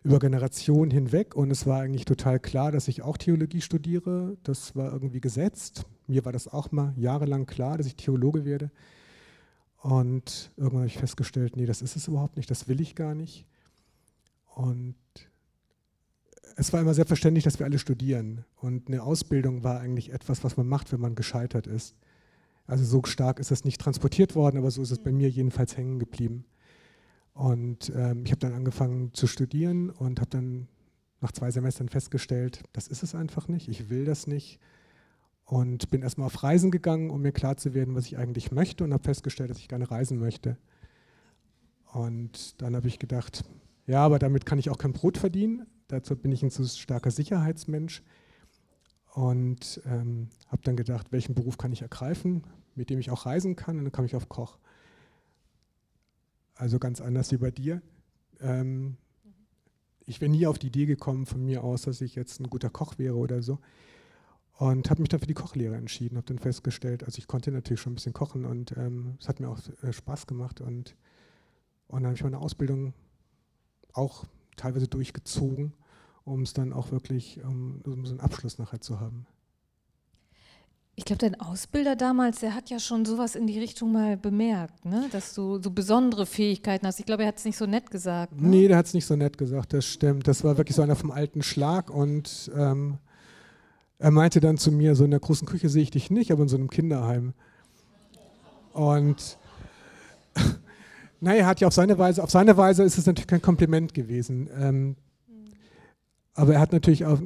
über 0.04 0.20
Generationen 0.20 0.92
hinweg 0.92 1.36
und 1.36 1.50
es 1.50 1.66
war 1.66 1.82
eigentlich 1.82 2.06
total 2.06 2.40
klar, 2.40 2.72
dass 2.72 2.88
ich 2.88 3.02
auch 3.02 3.18
Theologie 3.18 3.62
studiere. 3.62 4.38
Das 4.44 4.76
war 4.76 4.94
irgendwie 4.94 5.20
gesetzt. 5.20 5.86
Mir 6.06 6.24
war 6.26 6.32
das 6.32 6.48
auch 6.48 6.72
mal 6.72 6.94
jahrelang 6.96 7.48
klar, 7.48 7.78
dass 7.78 7.88
ich 7.88 7.96
Theologe 7.96 8.46
werde. 8.46 8.70
Und 9.78 10.52
irgendwann 10.58 10.82
habe 10.82 10.88
ich 10.88 10.98
festgestellt, 10.98 11.58
nee, 11.58 11.66
das 11.66 11.82
ist 11.82 11.96
es 11.96 12.08
überhaupt 12.08 12.38
nicht, 12.38 12.50
das 12.52 12.68
will 12.68 12.82
ich 12.82 12.96
gar 12.96 13.16
nicht. 13.16 13.48
Und 14.54 14.96
es 16.56 16.72
war 16.72 16.82
immer 16.82 16.94
selbstverständlich, 16.94 17.44
dass 17.44 17.60
wir 17.60 17.66
alle 17.66 17.80
studieren. 17.80 18.46
Und 18.56 18.88
eine 18.88 19.04
Ausbildung 19.04 19.64
war 19.64 19.80
eigentlich 19.80 20.14
etwas, 20.14 20.44
was 20.44 20.56
man 20.56 20.68
macht, 20.68 20.92
wenn 20.92 21.02
man 21.02 21.16
gescheitert 21.16 21.68
ist. 21.68 21.96
Also 22.68 22.84
so 22.84 23.02
stark 23.06 23.40
ist 23.40 23.52
das 23.52 23.64
nicht 23.64 23.80
transportiert 23.80 24.36
worden, 24.36 24.58
aber 24.58 24.72
so 24.72 24.82
ist 24.82 24.92
es 24.92 25.00
bei 25.00 25.12
mir 25.12 25.30
jedenfalls 25.30 25.78
hängen 25.78 26.00
geblieben. 26.00 26.46
Und 27.34 27.92
ähm, 27.96 28.24
ich 28.26 28.32
habe 28.32 28.40
dann 28.40 28.54
angefangen 28.54 29.14
zu 29.14 29.28
studieren 29.28 29.90
und 29.90 30.20
habe 30.20 30.30
dann 30.30 30.68
nach 31.22 31.32
zwei 31.32 31.52
Semestern 31.52 31.90
festgestellt, 31.90 32.64
das 32.74 32.88
ist 32.88 33.04
es 33.04 33.14
einfach 33.14 33.48
nicht, 33.48 33.68
ich 33.68 33.90
will 33.90 34.06
das 34.06 34.28
nicht. 34.28 34.60
Und 35.44 35.92
bin 35.92 36.02
erstmal 36.02 36.26
auf 36.26 36.42
Reisen 36.42 36.72
gegangen, 36.72 37.12
um 37.12 37.22
mir 37.22 37.32
klar 37.32 37.56
zu 37.56 37.76
werden, 37.76 37.94
was 37.94 38.08
ich 38.08 38.18
eigentlich 38.18 38.52
möchte 38.52 38.84
und 38.84 38.94
habe 38.94 39.04
festgestellt, 39.04 39.52
dass 39.52 39.60
ich 39.60 39.68
gerne 39.68 39.92
reisen 39.92 40.18
möchte. 40.18 40.58
Und 41.94 42.60
dann 42.62 42.76
habe 42.76 42.88
ich 42.88 42.98
gedacht, 42.98 43.44
ja, 43.86 44.04
aber 44.04 44.18
damit 44.18 44.46
kann 44.46 44.58
ich 44.58 44.72
auch 44.72 44.80
kein 44.80 44.94
Brot 44.94 45.18
verdienen. 45.20 45.68
Dazu 45.88 46.16
bin 46.16 46.32
ich 46.32 46.42
ein 46.42 46.50
zu 46.50 46.66
starker 46.66 47.12
Sicherheitsmensch. 47.12 48.02
Und 49.16 49.82
ähm, 49.86 50.28
habe 50.48 50.62
dann 50.64 50.76
gedacht, 50.76 51.14
welchen 51.14 51.36
Beruf 51.36 51.58
kann 51.58 51.72
ich 51.72 51.82
ergreifen, 51.82 52.44
mit 52.76 52.90
dem 52.90 53.00
ich 53.00 53.12
auch 53.12 53.26
reisen 53.26 53.56
kann. 53.56 53.78
Und 53.78 53.86
dann 53.86 53.94
kam 53.94 54.04
ich 54.04 54.14
auf 54.14 54.28
Koch. 54.28 54.58
Also 56.56 56.80
ganz 56.80 57.00
anders 57.00 57.32
wie 57.32 57.38
bei 57.38 57.50
dir. 57.50 57.82
Ähm, 58.42 58.98
ich 60.06 60.20
wäre 60.20 60.30
nie 60.30 60.46
auf 60.46 60.60
die 60.60 60.68
Idee 60.68 60.86
gekommen 60.86 61.26
von 61.26 61.46
mir 61.46 61.64
aus, 61.64 61.84
dass 61.84 62.02
ich 62.02 62.14
jetzt 62.16 62.42
ein 62.42 62.50
guter 62.50 62.70
Koch 62.70 62.98
wäre 62.98 63.16
oder 63.16 63.42
so. 63.42 63.60
Und 64.58 64.90
habe 64.90 65.02
mich 65.02 65.08
dann 65.08 65.22
für 65.22 65.28
die 65.28 65.34
Kochlehre 65.34 65.78
entschieden, 65.78 66.18
habe 66.18 66.28
dann 66.28 66.40
festgestellt, 66.40 67.06
also 67.06 67.18
ich 67.18 67.28
konnte 67.28 67.52
natürlich 67.52 67.80
schon 67.80 67.94
ein 67.94 67.96
bisschen 67.96 68.14
kochen 68.14 68.44
und 68.44 68.76
ähm, 68.76 69.16
es 69.18 69.30
hat 69.30 69.40
mir 69.40 69.48
auch 69.48 69.60
äh, 69.82 69.94
Spaß 69.94 70.28
gemacht. 70.28 70.60
Und, 70.60 70.98
und 71.88 72.02
dann 72.02 72.08
habe 72.08 72.16
ich 72.16 72.24
meine 72.24 72.40
Ausbildung 72.40 72.94
auch 73.94 74.26
teilweise 74.58 74.90
durchgezogen 74.90 75.74
um 76.26 76.42
es 76.42 76.54
dann 76.54 76.74
auch 76.74 76.92
wirklich, 76.92 77.40
um, 77.44 77.82
um 77.86 78.06
so 78.06 78.12
einen 78.12 78.20
Abschluss 78.20 78.58
nachher 78.58 78.82
zu 78.82 79.00
haben. 79.00 79.26
Ich 80.98 81.04
glaube, 81.04 81.20
dein 81.20 81.40
Ausbilder 81.40 81.98
damals, 81.98 82.40
der 82.40 82.56
hat 82.56 82.70
ja 82.70 82.80
schon 82.80 83.04
sowas 83.04 83.36
in 83.36 83.48
die 83.48 83.60
Richtung 83.60 83.92
mal 83.92 84.16
bemerkt, 84.16 84.86
ne? 84.86 85.08
dass 85.12 85.34
du 85.34 85.62
so 85.62 85.70
besondere 85.70 86.26
Fähigkeiten 86.26 86.88
hast. 86.88 87.00
Ich 87.00 87.06
glaube, 87.06 87.24
er 87.24 87.28
hat 87.28 87.38
es 87.38 87.44
nicht 87.44 87.58
so 87.58 87.66
nett 87.66 87.92
gesagt. 87.92 88.40
Ne? 88.40 88.48
Nee, 88.48 88.68
der 88.70 88.78
hat 88.78 88.86
es 88.86 88.94
nicht 88.94 89.06
so 89.06 89.16
nett 89.18 89.38
gesagt, 89.38 89.74
das 89.74 89.86
stimmt. 89.86 90.28
Das 90.28 90.46
war 90.46 90.58
wirklich 90.58 90.76
so 90.76 90.82
einer 90.82 90.96
vom 90.96 91.12
alten 91.12 91.44
Schlag 91.44 91.90
und 91.90 92.50
ähm, 92.56 92.98
er 94.00 94.12
meinte 94.12 94.40
dann 94.40 94.58
zu 94.58 94.72
mir, 94.72 94.96
so 94.96 95.04
in 95.04 95.12
der 95.12 95.20
großen 95.20 95.48
Küche 95.48 95.68
sehe 95.68 95.84
ich 95.84 95.92
dich 95.92 96.10
nicht, 96.12 96.32
aber 96.32 96.44
in 96.44 96.48
so 96.50 96.56
einem 96.56 96.70
Kinderheim. 96.70 97.34
Und 98.72 99.38
naja, 101.20 101.46
hat 101.46 101.60
ja 101.60 101.68
auf 101.68 101.74
seine 101.74 101.98
Weise, 101.98 102.24
auf 102.24 102.32
seine 102.32 102.56
Weise 102.56 102.84
ist 102.84 102.98
es 102.98 103.06
natürlich 103.06 103.28
kein 103.28 103.42
Kompliment 103.42 103.94
gewesen. 103.94 104.50
Ähm, 104.58 104.96
aber 106.36 106.54
er 106.54 106.60
hat 106.60 106.74
natürlich 106.74 107.06
auch, 107.06 107.20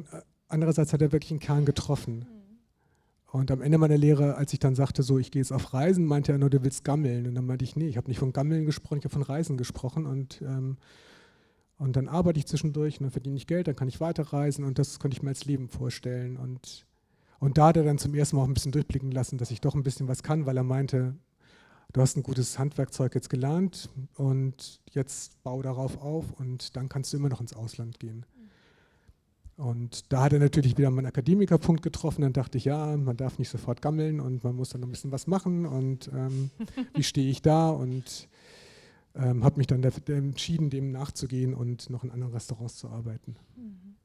andererseits 0.48 0.92
hat 0.92 1.02
er 1.02 1.12
wirklich 1.12 1.32
einen 1.32 1.40
Kern 1.40 1.64
getroffen. 1.64 2.26
Und 3.32 3.50
am 3.50 3.60
Ende 3.60 3.78
meiner 3.78 3.96
Lehre, 3.96 4.36
als 4.36 4.52
ich 4.52 4.58
dann 4.58 4.74
sagte, 4.74 5.02
so, 5.02 5.18
ich 5.18 5.30
gehe 5.30 5.40
jetzt 5.40 5.52
auf 5.52 5.72
Reisen, 5.72 6.04
meinte 6.04 6.32
er 6.32 6.38
nur, 6.38 6.50
du 6.50 6.64
willst 6.64 6.84
gammeln. 6.84 7.26
Und 7.26 7.34
dann 7.34 7.46
meinte 7.46 7.64
ich, 7.64 7.76
nee, 7.76 7.86
ich 7.86 7.96
habe 7.96 8.08
nicht 8.08 8.18
von 8.18 8.32
Gammeln 8.32 8.66
gesprochen, 8.66 8.98
ich 8.98 9.04
habe 9.04 9.12
von 9.12 9.22
Reisen 9.22 9.56
gesprochen. 9.56 10.06
Und, 10.06 10.42
ähm, 10.42 10.78
und 11.78 11.96
dann 11.96 12.08
arbeite 12.08 12.38
ich 12.38 12.46
zwischendurch 12.46 12.98
und 12.98 13.04
dann 13.04 13.12
verdiene 13.12 13.36
ich 13.36 13.46
Geld, 13.46 13.68
dann 13.68 13.76
kann 13.76 13.88
ich 13.88 14.00
weiterreisen 14.00 14.64
und 14.64 14.78
das 14.78 14.98
könnte 14.98 15.16
ich 15.16 15.22
mir 15.22 15.30
als 15.30 15.44
Leben 15.44 15.68
vorstellen. 15.68 16.36
Und, 16.36 16.86
und 17.38 17.56
da 17.56 17.68
hat 17.68 17.76
er 17.76 17.84
dann 17.84 17.98
zum 17.98 18.14
ersten 18.14 18.36
Mal 18.36 18.42
auch 18.42 18.48
ein 18.48 18.54
bisschen 18.54 18.72
durchblicken 18.72 19.12
lassen, 19.12 19.38
dass 19.38 19.50
ich 19.50 19.60
doch 19.60 19.74
ein 19.74 19.84
bisschen 19.84 20.08
was 20.08 20.22
kann, 20.22 20.44
weil 20.44 20.56
er 20.56 20.64
meinte, 20.64 21.14
du 21.92 22.00
hast 22.00 22.16
ein 22.16 22.22
gutes 22.22 22.58
Handwerkzeug 22.58 23.14
jetzt 23.14 23.30
gelernt 23.30 23.88
und 24.14 24.80
jetzt 24.90 25.42
bau 25.42 25.62
darauf 25.62 26.02
auf 26.02 26.32
und 26.32 26.76
dann 26.76 26.88
kannst 26.88 27.12
du 27.12 27.16
immer 27.16 27.28
noch 27.28 27.40
ins 27.40 27.54
Ausland 27.54 28.00
gehen. 28.00 28.26
Und 29.60 30.10
da 30.10 30.22
hat 30.22 30.32
er 30.32 30.38
natürlich 30.38 30.78
wieder 30.78 30.90
meinen 30.90 31.06
Akademikerpunkt 31.06 31.82
getroffen. 31.82 32.22
Dann 32.22 32.32
dachte 32.32 32.56
ich, 32.56 32.64
ja, 32.64 32.96
man 32.96 33.18
darf 33.18 33.38
nicht 33.38 33.50
sofort 33.50 33.82
gammeln 33.82 34.18
und 34.18 34.42
man 34.42 34.56
muss 34.56 34.70
dann 34.70 34.80
noch 34.80 34.88
ein 34.88 34.92
bisschen 34.92 35.12
was 35.12 35.26
machen. 35.26 35.66
Und 35.66 36.08
ähm, 36.14 36.50
wie 36.94 37.02
stehe 37.02 37.30
ich 37.30 37.42
da? 37.42 37.68
Und 37.68 38.28
ähm, 39.14 39.44
habe 39.44 39.58
mich 39.58 39.66
dann 39.66 39.82
entschieden, 39.82 40.70
dem 40.70 40.92
nachzugehen 40.92 41.52
und 41.52 41.90
noch 41.90 42.04
in 42.04 42.10
anderen 42.10 42.32
Restaurants 42.32 42.76
zu 42.76 42.88
arbeiten. 42.88 43.36
Mhm. 43.56 43.96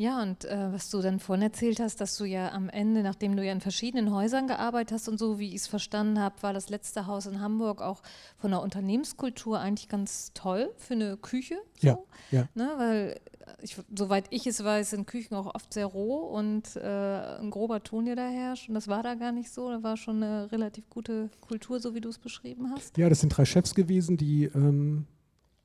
Ja, 0.00 0.22
und 0.22 0.44
äh, 0.44 0.72
was 0.72 0.90
du 0.90 1.02
dann 1.02 1.18
vorhin 1.18 1.42
erzählt 1.42 1.80
hast, 1.80 2.00
dass 2.00 2.16
du 2.16 2.24
ja 2.24 2.52
am 2.52 2.68
Ende, 2.68 3.02
nachdem 3.02 3.36
du 3.36 3.44
ja 3.44 3.50
in 3.50 3.60
verschiedenen 3.60 4.14
Häusern 4.14 4.46
gearbeitet 4.46 4.92
hast 4.92 5.08
und 5.08 5.18
so, 5.18 5.40
wie 5.40 5.48
ich 5.48 5.56
es 5.56 5.66
verstanden 5.66 6.20
habe, 6.20 6.40
war 6.40 6.52
das 6.52 6.70
letzte 6.70 7.08
Haus 7.08 7.26
in 7.26 7.40
Hamburg 7.40 7.82
auch 7.82 8.02
von 8.36 8.52
der 8.52 8.62
Unternehmenskultur 8.62 9.58
eigentlich 9.58 9.88
ganz 9.88 10.30
toll 10.34 10.70
für 10.76 10.94
eine 10.94 11.16
Küche. 11.16 11.56
So, 11.80 11.88
ja, 11.88 11.98
ja. 12.30 12.48
Ne, 12.54 12.70
weil 12.76 13.20
ich, 13.60 13.76
soweit 13.92 14.26
ich 14.30 14.46
es 14.46 14.62
weiß, 14.62 14.90
sind 14.90 15.08
Küchen 15.08 15.34
auch 15.34 15.52
oft 15.52 15.74
sehr 15.74 15.86
roh 15.86 16.18
und 16.18 16.76
äh, 16.76 17.40
ein 17.40 17.50
grober 17.50 17.82
Ton, 17.82 18.04
der 18.04 18.14
da 18.14 18.28
herrscht. 18.28 18.68
Und 18.68 18.76
das 18.76 18.86
war 18.86 19.02
da 19.02 19.16
gar 19.16 19.32
nicht 19.32 19.50
so. 19.50 19.68
Da 19.68 19.82
war 19.82 19.96
schon 19.96 20.22
eine 20.22 20.52
relativ 20.52 20.88
gute 20.90 21.28
Kultur, 21.40 21.80
so 21.80 21.96
wie 21.96 22.00
du 22.00 22.08
es 22.08 22.18
beschrieben 22.18 22.70
hast. 22.70 22.96
Ja, 22.98 23.08
das 23.08 23.18
sind 23.18 23.30
drei 23.30 23.44
Chefs 23.44 23.74
gewesen, 23.74 24.16
die 24.16 24.44
ähm, 24.44 25.06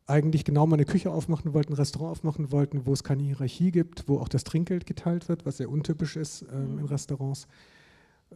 eigentlich 0.06 0.44
genau 0.44 0.66
mal 0.68 0.76
eine 0.76 0.86
Küche 0.86 1.12
aufmachen 1.12 1.54
wollten, 1.54 1.74
ein 1.74 1.78
Restaurant 1.78 2.12
aufmachen 2.12 2.52
wollten, 2.52 2.86
wo 2.86 2.94
es 2.94 3.04
keine 3.04 3.24
Hierarchie 3.24 3.72
gibt, 3.72 4.08
wo 4.08 4.20
auch 4.20 4.28
das 4.28 4.44
Trinkgeld 4.44 4.86
geteilt 4.86 5.30
wird, 5.30 5.46
was 5.46 5.58
sehr 5.58 5.70
untypisch 5.70 6.16
ist 6.18 6.46
ähm, 6.52 6.80
in 6.80 6.86
Restaurants, 6.86 7.48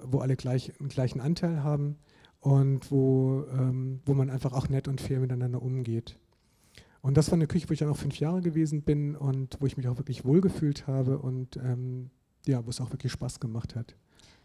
wo 0.02 0.20
alle 0.20 0.36
gleich, 0.36 0.72
einen 0.80 0.90
gleichen 0.90 1.20
Anteil 1.20 1.64
haben 1.64 1.98
und 2.40 2.90
wo, 2.92 3.46
ähm, 3.52 4.00
wo 4.06 4.14
man 4.14 4.30
einfach 4.30 4.54
auch 4.54 4.70
nett 4.70 4.88
und 4.88 5.02
fair 5.02 5.20
miteinander 5.20 5.62
umgeht. 5.62 6.18
Und 7.02 7.18
das 7.18 7.30
war 7.30 7.36
eine 7.36 7.48
Küche, 7.48 7.70
wo 7.70 7.74
ich 7.74 7.80
dann 7.80 7.90
auch 7.90 7.98
fünf 7.98 8.20
Jahre 8.20 8.42
gewesen 8.42 8.82
bin 8.82 9.16
und 9.16 9.58
wo 9.60 9.66
ich 9.66 9.78
mich 9.78 9.88
auch 9.88 9.98
wirklich 9.98 10.26
wohlgefühlt 10.26 10.88
habe 10.88 11.20
und 11.20 11.58
ähm, 11.58 12.10
ja, 12.46 12.66
wo 12.66 12.70
es 12.70 12.82
auch 12.82 12.92
wirklich 12.92 13.12
Spaß 13.12 13.40
gemacht 13.40 13.76
hat. 13.76 13.96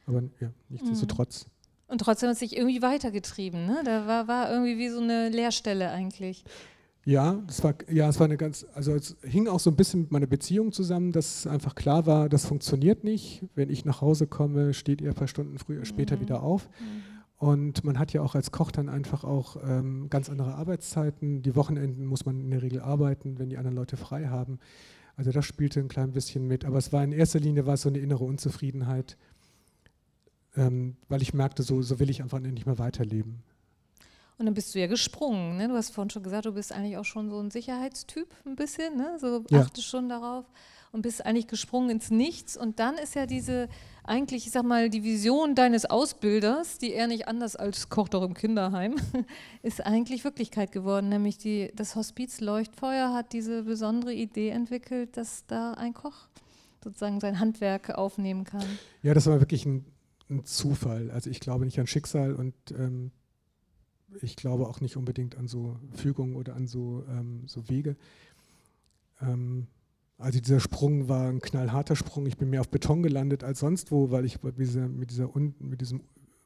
Aber 0.06 0.22
ja, 0.40 0.52
nichtsdestotrotz. 0.68 1.46
Mhm. 1.46 1.50
Und 1.92 1.98
trotzdem 1.98 2.28
hat 2.28 2.34
es 2.34 2.40
sich 2.40 2.56
irgendwie 2.56 2.80
weitergetrieben, 2.82 3.66
ne? 3.66 3.82
Da 3.84 4.06
war, 4.06 4.26
war 4.26 4.50
irgendwie 4.50 4.78
wie 4.78 4.88
so 4.88 5.00
eine 5.00 5.28
Leerstelle 5.28 5.90
eigentlich. 5.90 6.44
Ja, 7.04 7.42
es 7.48 7.64
war, 7.64 7.74
ja, 7.90 8.08
es 8.08 8.20
war 8.20 8.26
eine 8.26 8.36
ganz, 8.36 8.64
also 8.74 8.94
es 8.94 9.16
hing 9.22 9.48
auch 9.48 9.58
so 9.58 9.70
ein 9.70 9.76
bisschen 9.76 10.02
mit 10.02 10.12
meiner 10.12 10.28
Beziehung 10.28 10.70
zusammen, 10.70 11.10
dass 11.10 11.48
einfach 11.48 11.74
klar 11.74 12.06
war, 12.06 12.28
das 12.28 12.46
funktioniert 12.46 13.02
nicht. 13.02 13.44
Wenn 13.56 13.70
ich 13.70 13.84
nach 13.84 14.00
Hause 14.00 14.28
komme, 14.28 14.72
steht 14.72 15.00
ihr 15.00 15.10
ein 15.10 15.14
paar 15.14 15.26
Stunden 15.26 15.58
früher, 15.58 15.84
später 15.84 16.16
mhm. 16.16 16.20
wieder 16.20 16.42
auf. 16.42 16.68
Mhm. 16.68 17.46
Und 17.48 17.82
man 17.82 17.98
hat 17.98 18.12
ja 18.12 18.22
auch 18.22 18.36
als 18.36 18.52
Koch 18.52 18.70
dann 18.70 18.88
einfach 18.88 19.24
auch 19.24 19.56
ähm, 19.66 20.06
ganz 20.10 20.30
andere 20.30 20.54
Arbeitszeiten. 20.54 21.42
Die 21.42 21.56
Wochenenden 21.56 22.06
muss 22.06 22.24
man 22.24 22.40
in 22.40 22.52
der 22.52 22.62
Regel 22.62 22.80
arbeiten, 22.80 23.40
wenn 23.40 23.50
die 23.50 23.58
anderen 23.58 23.74
Leute 23.74 23.96
frei 23.96 24.28
haben. 24.28 24.60
Also 25.16 25.32
das 25.32 25.44
spielte 25.44 25.80
ein 25.80 25.88
klein 25.88 26.12
bisschen 26.12 26.46
mit. 26.46 26.64
Aber 26.64 26.78
es 26.78 26.92
war 26.92 27.02
in 27.02 27.10
erster 27.10 27.40
Linie 27.40 27.66
war 27.66 27.74
es 27.74 27.82
so 27.82 27.88
eine 27.88 27.98
innere 27.98 28.22
Unzufriedenheit, 28.22 29.16
ähm, 30.56 30.94
weil 31.08 31.20
ich 31.20 31.34
merkte, 31.34 31.64
so, 31.64 31.82
so 31.82 31.98
will 31.98 32.10
ich 32.10 32.22
einfach 32.22 32.38
nicht 32.38 32.66
mehr 32.66 32.78
weiterleben. 32.78 33.42
Und 34.38 34.46
dann 34.46 34.54
bist 34.54 34.74
du 34.74 34.80
ja 34.80 34.86
gesprungen. 34.86 35.56
Ne? 35.56 35.68
Du 35.68 35.74
hast 35.74 35.90
vorhin 35.90 36.10
schon 36.10 36.22
gesagt, 36.22 36.46
du 36.46 36.52
bist 36.52 36.72
eigentlich 36.72 36.96
auch 36.96 37.04
schon 37.04 37.30
so 37.30 37.38
ein 37.38 37.50
Sicherheitstyp 37.50 38.28
ein 38.44 38.56
bisschen. 38.56 38.96
Ne? 38.96 39.16
So 39.20 39.44
ja. 39.50 39.60
achtest 39.60 39.86
schon 39.86 40.08
darauf 40.08 40.46
und 40.92 41.02
bist 41.02 41.24
eigentlich 41.24 41.48
gesprungen 41.48 41.90
ins 41.90 42.10
Nichts. 42.10 42.56
Und 42.56 42.78
dann 42.78 42.96
ist 42.96 43.14
ja 43.14 43.26
diese, 43.26 43.68
eigentlich, 44.04 44.46
ich 44.46 44.52
sag 44.52 44.64
mal, 44.64 44.90
die 44.90 45.02
Vision 45.02 45.54
deines 45.54 45.86
Ausbilders, 45.86 46.78
die 46.78 46.92
er 46.92 47.06
nicht 47.06 47.28
anders 47.28 47.56
als 47.56 47.88
Koch 47.88 48.08
doch 48.08 48.22
im 48.22 48.34
Kinderheim, 48.34 48.96
ist 49.62 49.84
eigentlich 49.84 50.24
Wirklichkeit 50.24 50.70
geworden. 50.70 51.08
Nämlich 51.08 51.38
die, 51.38 51.72
das 51.74 51.96
Hospiz 51.96 52.40
Leuchtfeuer 52.40 53.12
hat 53.12 53.32
diese 53.32 53.62
besondere 53.62 54.12
Idee 54.12 54.50
entwickelt, 54.50 55.16
dass 55.16 55.46
da 55.46 55.72
ein 55.74 55.94
Koch 55.94 56.28
sozusagen 56.84 57.20
sein 57.20 57.38
Handwerk 57.40 57.90
aufnehmen 57.90 58.44
kann. 58.44 58.66
Ja, 59.02 59.14
das 59.14 59.26
war 59.26 59.40
wirklich 59.40 59.64
ein, 59.64 59.86
ein 60.28 60.44
Zufall. 60.44 61.10
Also 61.10 61.30
ich 61.30 61.40
glaube 61.40 61.64
nicht 61.64 61.80
an 61.80 61.86
Schicksal 61.86 62.34
und 62.34 62.54
ähm, 62.72 63.12
ich 64.20 64.36
glaube 64.36 64.68
auch 64.68 64.80
nicht 64.80 64.96
unbedingt 64.96 65.36
an 65.36 65.48
so 65.48 65.78
Fügungen 65.92 66.36
oder 66.36 66.54
an 66.54 66.66
so, 66.66 67.04
ähm, 67.08 67.42
so 67.46 67.68
Wege. 67.68 67.96
Ähm, 69.20 69.66
also 70.18 70.38
dieser 70.40 70.60
Sprung 70.60 71.08
war 71.08 71.28
ein 71.28 71.40
knallharter 71.40 71.96
Sprung. 71.96 72.26
Ich 72.26 72.36
bin 72.36 72.50
mehr 72.50 72.60
auf 72.60 72.68
Beton 72.68 73.02
gelandet 73.02 73.42
als 73.42 73.60
sonst 73.60 73.90
wo, 73.90 74.10
weil 74.10 74.24
ich 74.24 74.42
mit, 74.42 74.58
dieser, 74.58 74.88
mit, 74.88 75.10
dieser 75.10 75.34
Un, 75.34 75.54
mit 75.58 75.80
diesem 75.80 76.02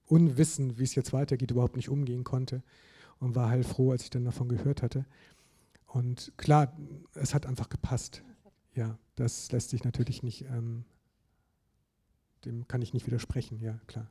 Unwissen, 0.07 0.79
wie 0.79 0.85
es 0.85 0.95
jetzt 0.95 1.13
weitergeht, 1.13 1.51
überhaupt 1.51 1.77
nicht 1.77 1.89
umgehen 1.89 2.25
konnte. 2.25 2.63
Und 3.19 3.35
war 3.35 3.49
heilfroh, 3.49 3.93
als 3.93 4.05
ich 4.05 4.11
dann 4.11 4.25
davon 4.25 4.49
gehört 4.49 4.83
hatte. 4.83 5.07
Und 5.87 6.33
klar, 6.37 6.77
es 7.15 7.35
hat 7.35 7.47
einfach 7.47 7.69
gepasst. 7.69 8.23
Ja, 8.75 8.99
das 9.15 9.51
lässt 9.53 9.71
sich 9.71 9.85
natürlich 9.85 10.23
nicht, 10.23 10.43
ähm, 10.43 10.85
dem 12.45 12.69
kann 12.69 12.83
ich 12.83 12.93
nicht 12.93 13.07
widersprechen, 13.07 13.59
ja, 13.59 13.81
klar. 13.87 14.11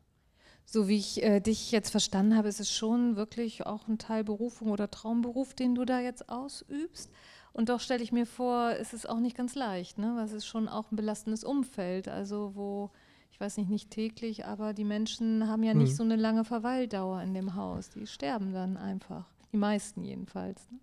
So 0.65 0.87
wie 0.87 0.97
ich 0.97 1.23
äh, 1.23 1.39
dich 1.39 1.71
jetzt 1.71 1.89
verstanden 1.89 2.35
habe, 2.35 2.47
ist 2.47 2.59
es 2.59 2.71
schon 2.71 3.15
wirklich 3.15 3.65
auch 3.65 3.87
ein 3.87 3.97
Teil 3.97 4.23
Berufung 4.23 4.71
oder 4.71 4.89
Traumberuf, 4.89 5.53
den 5.53 5.75
du 5.75 5.85
da 5.85 5.99
jetzt 5.99 6.29
ausübst. 6.29 7.11
Und 7.53 7.69
doch 7.69 7.79
stelle 7.79 8.03
ich 8.03 8.11
mir 8.11 8.25
vor, 8.25 8.71
ist 8.71 8.93
es 8.93 9.05
auch 9.05 9.19
nicht 9.19 9.37
ganz 9.37 9.55
leicht, 9.55 9.97
ne? 9.97 10.13
weil 10.17 10.25
es 10.25 10.33
ist 10.33 10.45
schon 10.45 10.67
auch 10.67 10.91
ein 10.91 10.97
belastendes 10.97 11.45
Umfeld, 11.45 12.09
also 12.09 12.51
wo, 12.55 12.89
ich 13.31 13.39
weiß 13.39 13.57
nicht, 13.57 13.69
nicht 13.69 13.91
täglich, 13.91 14.45
aber 14.45 14.73
die 14.73 14.83
Menschen 14.83 15.47
haben 15.47 15.63
ja 15.63 15.73
nicht 15.73 15.91
mhm. 15.91 15.95
so 15.95 16.03
eine 16.03 16.17
lange 16.17 16.43
Verweildauer 16.43 17.21
in 17.21 17.33
dem 17.33 17.55
Haus. 17.55 17.91
Die 17.91 18.07
sterben 18.07 18.51
dann 18.51 18.75
einfach, 18.75 19.29
die 19.53 19.57
meisten 19.57 20.03
jedenfalls. 20.03 20.69
Ne? 20.69 20.79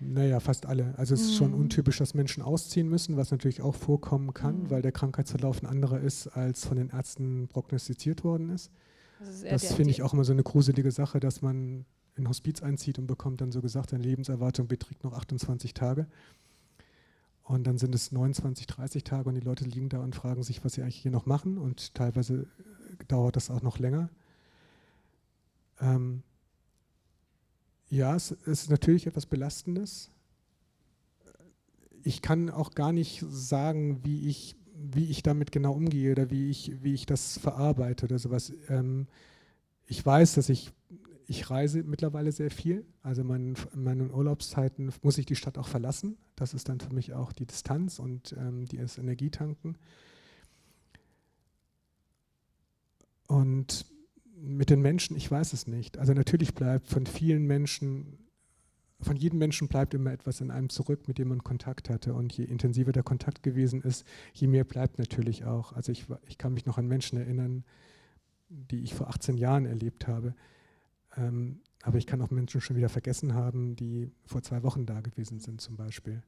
Naja, 0.00 0.40
fast 0.40 0.64
alle. 0.64 0.94
Also 0.96 1.12
es 1.12 1.20
ist 1.20 1.36
schon 1.36 1.50
mhm. 1.50 1.58
untypisch, 1.58 1.98
dass 1.98 2.14
Menschen 2.14 2.42
ausziehen 2.42 2.88
müssen, 2.88 3.18
was 3.18 3.30
natürlich 3.30 3.60
auch 3.60 3.74
vorkommen 3.74 4.32
kann, 4.32 4.62
mhm. 4.62 4.70
weil 4.70 4.80
der 4.80 4.92
Krankheitsverlauf 4.92 5.62
ein 5.62 5.66
anderer 5.66 6.00
ist, 6.00 6.28
als 6.28 6.64
von 6.64 6.78
den 6.78 6.88
Ärzten 6.88 7.48
prognostiziert 7.48 8.24
worden 8.24 8.48
ist. 8.48 8.70
Das, 9.20 9.42
das 9.42 9.74
finde 9.74 9.90
ich 9.90 10.02
auch 10.02 10.14
immer 10.14 10.24
so 10.24 10.32
eine 10.32 10.42
gruselige 10.42 10.90
Sache, 10.90 11.20
dass 11.20 11.42
man 11.42 11.84
in 12.16 12.28
Hospiz 12.28 12.62
einzieht 12.62 12.98
und 12.98 13.06
bekommt 13.06 13.40
dann 13.40 13.52
so 13.52 13.60
gesagt, 13.60 13.90
seine 13.90 14.02
Lebenserwartung 14.02 14.66
beträgt 14.66 15.04
noch 15.04 15.12
28 15.12 15.74
Tage. 15.74 16.06
Und 17.42 17.66
dann 17.66 17.78
sind 17.78 17.94
es 17.94 18.12
29, 18.12 18.66
30 18.66 19.04
Tage 19.04 19.28
und 19.28 19.34
die 19.34 19.40
Leute 19.40 19.64
liegen 19.64 19.88
da 19.88 19.98
und 19.98 20.14
fragen 20.14 20.42
sich, 20.42 20.64
was 20.64 20.74
sie 20.74 20.82
eigentlich 20.82 20.96
hier 20.96 21.10
noch 21.10 21.26
machen. 21.26 21.58
Und 21.58 21.94
teilweise 21.94 22.46
dauert 23.08 23.36
das 23.36 23.50
auch 23.50 23.62
noch 23.62 23.78
länger. 23.78 24.08
Ähm 25.80 26.22
ja, 27.88 28.14
es 28.14 28.30
ist 28.30 28.70
natürlich 28.70 29.06
etwas 29.06 29.26
Belastendes. 29.26 30.10
Ich 32.02 32.22
kann 32.22 32.48
auch 32.48 32.70
gar 32.72 32.92
nicht 32.92 33.24
sagen, 33.28 34.04
wie 34.04 34.28
ich 34.28 34.54
wie 34.80 35.10
ich 35.10 35.22
damit 35.22 35.52
genau 35.52 35.72
umgehe 35.72 36.12
oder 36.12 36.30
wie 36.30 36.50
ich, 36.50 36.72
wie 36.82 36.94
ich 36.94 37.06
das 37.06 37.38
verarbeite 37.38 38.06
oder 38.06 38.18
sowas. 38.18 38.52
Ähm, 38.68 39.06
ich 39.86 40.04
weiß, 40.04 40.34
dass 40.34 40.48
ich, 40.48 40.72
ich 41.26 41.50
reise 41.50 41.82
mittlerweile 41.82 42.32
sehr 42.32 42.50
viel. 42.50 42.84
Also 43.02 43.22
in 43.22 43.56
meinen 43.74 44.10
Urlaubszeiten 44.10 44.92
muss 45.02 45.18
ich 45.18 45.26
die 45.26 45.36
Stadt 45.36 45.58
auch 45.58 45.68
verlassen. 45.68 46.16
Das 46.36 46.54
ist 46.54 46.68
dann 46.68 46.80
für 46.80 46.94
mich 46.94 47.12
auch 47.12 47.32
die 47.32 47.46
Distanz 47.46 47.98
und 47.98 48.34
ähm, 48.38 48.66
das 48.66 48.98
Energietanken. 48.98 49.76
Und 53.26 53.86
mit 54.34 54.70
den 54.70 54.80
Menschen, 54.80 55.16
ich 55.16 55.30
weiß 55.30 55.52
es 55.52 55.66
nicht. 55.66 55.98
Also 55.98 56.14
natürlich 56.14 56.54
bleibt 56.54 56.88
von 56.88 57.06
vielen 57.06 57.46
Menschen 57.46 58.18
von 59.02 59.16
jedem 59.16 59.38
Menschen 59.38 59.68
bleibt 59.68 59.94
immer 59.94 60.12
etwas 60.12 60.40
in 60.40 60.50
einem 60.50 60.68
zurück, 60.68 61.08
mit 61.08 61.18
dem 61.18 61.28
man 61.28 61.42
Kontakt 61.42 61.88
hatte. 61.88 62.14
Und 62.14 62.36
je 62.36 62.44
intensiver 62.44 62.92
der 62.92 63.02
Kontakt 63.02 63.42
gewesen 63.42 63.80
ist, 63.82 64.06
je 64.32 64.46
mehr 64.46 64.64
bleibt 64.64 64.98
natürlich 64.98 65.44
auch. 65.44 65.72
Also 65.72 65.92
ich, 65.92 66.06
ich 66.26 66.38
kann 66.38 66.52
mich 66.52 66.66
noch 66.66 66.78
an 66.78 66.86
Menschen 66.86 67.18
erinnern, 67.18 67.64
die 68.48 68.82
ich 68.82 68.94
vor 68.94 69.08
18 69.08 69.36
Jahren 69.36 69.66
erlebt 69.66 70.06
habe. 70.06 70.34
Ähm, 71.16 71.60
aber 71.82 71.98
ich 71.98 72.06
kann 72.06 72.20
auch 72.20 72.30
Menschen 72.30 72.60
schon 72.60 72.76
wieder 72.76 72.88
vergessen 72.88 73.34
haben, 73.34 73.74
die 73.74 74.10
vor 74.26 74.42
zwei 74.42 74.62
Wochen 74.62 74.86
da 74.86 75.00
gewesen 75.00 75.40
sind 75.40 75.60
zum 75.60 75.76
Beispiel. 75.76 76.22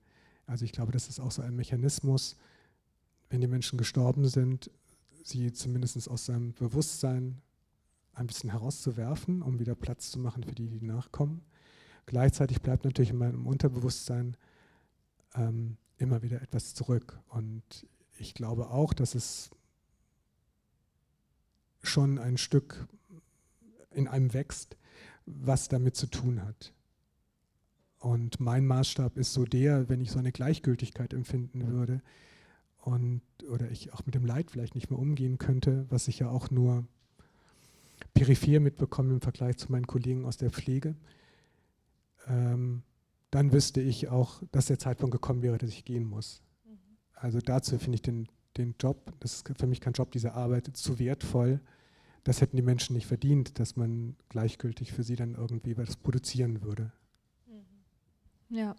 Also 0.46 0.64
ich 0.64 0.72
glaube, 0.72 0.92
das 0.92 1.08
ist 1.08 1.20
auch 1.20 1.30
so 1.30 1.42
ein 1.42 1.54
Mechanismus, 1.54 2.36
wenn 3.28 3.40
die 3.40 3.46
Menschen 3.46 3.78
gestorben 3.78 4.26
sind, 4.26 4.70
sie 5.24 5.52
zumindest 5.52 6.08
aus 6.08 6.26
seinem 6.26 6.54
Bewusstsein 6.54 7.40
ein 8.14 8.26
bisschen 8.26 8.50
herauszuwerfen, 8.50 9.42
um 9.42 9.58
wieder 9.58 9.74
Platz 9.74 10.10
zu 10.10 10.18
machen 10.18 10.42
für 10.44 10.54
die, 10.54 10.68
die 10.68 10.84
nachkommen. 10.84 11.42
Gleichzeitig 12.06 12.60
bleibt 12.62 12.84
natürlich 12.84 13.10
in 13.10 13.18
meinem 13.18 13.46
Unterbewusstsein 13.46 14.36
ähm, 15.34 15.76
immer 15.98 16.22
wieder 16.22 16.42
etwas 16.42 16.74
zurück. 16.74 17.18
Und 17.28 17.62
ich 18.18 18.34
glaube 18.34 18.70
auch, 18.70 18.92
dass 18.92 19.14
es 19.14 19.50
schon 21.82 22.18
ein 22.18 22.38
Stück 22.38 22.86
in 23.90 24.08
einem 24.08 24.32
wächst, 24.32 24.76
was 25.26 25.68
damit 25.68 25.96
zu 25.96 26.06
tun 26.06 26.42
hat. 26.44 26.72
Und 27.98 28.40
mein 28.40 28.66
Maßstab 28.66 29.16
ist 29.16 29.32
so 29.32 29.44
der, 29.44 29.88
wenn 29.88 30.00
ich 30.00 30.10
so 30.10 30.18
eine 30.18 30.32
Gleichgültigkeit 30.32 31.14
empfinden 31.14 31.68
würde 31.68 32.02
und 32.80 33.22
oder 33.48 33.70
ich 33.70 33.92
auch 33.92 34.04
mit 34.06 34.16
dem 34.16 34.26
Leid 34.26 34.50
vielleicht 34.50 34.74
nicht 34.74 34.90
mehr 34.90 34.98
umgehen 34.98 35.38
könnte, 35.38 35.86
was 35.88 36.08
ich 36.08 36.18
ja 36.18 36.28
auch 36.28 36.50
nur 36.50 36.84
peripher 38.14 38.58
mitbekomme 38.58 39.12
im 39.12 39.20
Vergleich 39.20 39.56
zu 39.56 39.70
meinen 39.70 39.86
Kollegen 39.86 40.24
aus 40.24 40.36
der 40.36 40.50
Pflege, 40.50 40.96
ähm, 42.26 42.82
dann 43.32 43.52
wüsste 43.52 43.80
ich 43.80 44.08
auch, 44.08 44.42
dass 44.52 44.66
der 44.66 44.78
Zeitpunkt 44.78 45.12
gekommen 45.12 45.42
wäre, 45.42 45.58
dass 45.58 45.70
ich 45.70 45.84
gehen 45.84 46.04
muss. 46.04 46.42
Mhm. 46.64 46.78
Also 47.14 47.40
dazu 47.40 47.78
finde 47.78 47.96
ich 47.96 48.02
den, 48.02 48.28
den 48.56 48.74
Job, 48.78 49.12
das 49.20 49.36
ist 49.36 49.58
für 49.58 49.66
mich 49.66 49.80
kein 49.80 49.94
Job, 49.94 50.12
diese 50.12 50.34
Arbeit 50.34 50.76
zu 50.76 50.98
wertvoll. 50.98 51.60
Das 52.24 52.40
hätten 52.40 52.56
die 52.56 52.62
Menschen 52.62 52.94
nicht 52.94 53.06
verdient, 53.06 53.58
dass 53.58 53.74
man 53.74 54.16
gleichgültig 54.28 54.92
für 54.92 55.02
sie 55.02 55.16
dann 55.16 55.34
irgendwie 55.34 55.76
was 55.76 55.96
produzieren 55.96 56.62
würde. 56.62 56.92
Mhm. 57.46 58.56
Ja. 58.56 58.76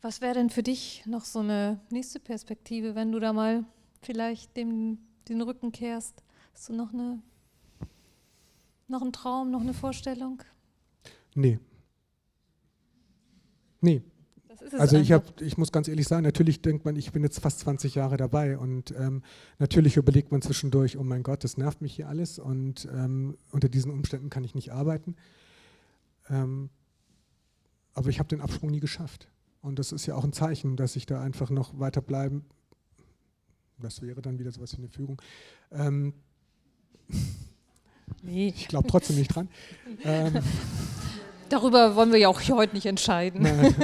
Was 0.00 0.20
wäre 0.20 0.34
denn 0.34 0.50
für 0.50 0.64
dich 0.64 1.04
noch 1.06 1.24
so 1.24 1.40
eine 1.40 1.78
nächste 1.90 2.18
Perspektive, 2.18 2.94
wenn 2.94 3.12
du 3.12 3.20
da 3.20 3.32
mal 3.32 3.64
vielleicht 4.00 4.56
dem, 4.56 4.98
den 5.28 5.42
Rücken 5.42 5.70
kehrst? 5.72 6.24
Hast 6.54 6.70
du 6.70 6.72
noch, 6.72 6.92
eine, 6.92 7.22
noch 8.88 9.02
einen 9.02 9.12
Traum, 9.12 9.50
noch 9.50 9.60
eine 9.60 9.74
Vorstellung? 9.74 10.42
Nee, 11.34 11.60
Nee. 13.82 14.02
also 14.78 14.96
ich, 14.96 15.12
hab, 15.12 15.40
ich 15.42 15.58
muss 15.58 15.72
ganz 15.72 15.88
ehrlich 15.88 16.08
sagen, 16.08 16.22
natürlich 16.22 16.62
denkt 16.62 16.84
man, 16.84 16.96
ich 16.96 17.12
bin 17.12 17.22
jetzt 17.22 17.40
fast 17.40 17.58
20 17.60 17.96
Jahre 17.96 18.16
dabei 18.16 18.56
und 18.56 18.94
ähm, 18.96 19.22
natürlich 19.58 19.96
überlegt 19.96 20.32
man 20.32 20.40
zwischendurch, 20.40 20.96
oh 20.96 21.02
mein 21.02 21.22
Gott, 21.22 21.44
das 21.44 21.58
nervt 21.58 21.82
mich 21.82 21.94
hier 21.94 22.08
alles 22.08 22.38
und 22.38 22.88
ähm, 22.90 23.36
unter 23.50 23.68
diesen 23.68 23.92
Umständen 23.92 24.30
kann 24.30 24.44
ich 24.44 24.54
nicht 24.54 24.72
arbeiten. 24.72 25.16
Ähm, 26.30 26.70
aber 27.92 28.08
ich 28.08 28.18
habe 28.18 28.28
den 28.28 28.40
Absprung 28.40 28.70
nie 28.70 28.80
geschafft. 28.80 29.28
Und 29.60 29.78
das 29.78 29.92
ist 29.92 30.06
ja 30.06 30.14
auch 30.14 30.24
ein 30.24 30.32
Zeichen, 30.32 30.76
dass 30.76 30.96
ich 30.96 31.06
da 31.06 31.20
einfach 31.20 31.50
noch 31.50 31.78
weiter 31.78 32.00
bleiben. 32.00 32.44
Das 33.78 34.00
wäre 34.00 34.22
dann 34.22 34.38
wieder 34.38 34.52
sowas 34.52 34.72
wie 34.72 34.78
eine 34.78 34.88
Fügung. 34.88 35.20
Ähm, 35.72 36.14
nee. 38.22 38.48
Ich 38.56 38.68
glaube 38.68 38.88
trotzdem 38.88 39.16
nicht 39.16 39.34
dran. 39.34 39.48
Darüber 41.52 41.96
wollen 41.96 42.12
wir 42.12 42.18
ja 42.18 42.28
auch 42.28 42.40
heute 42.48 42.74
nicht 42.74 42.86
entscheiden. 42.86 43.46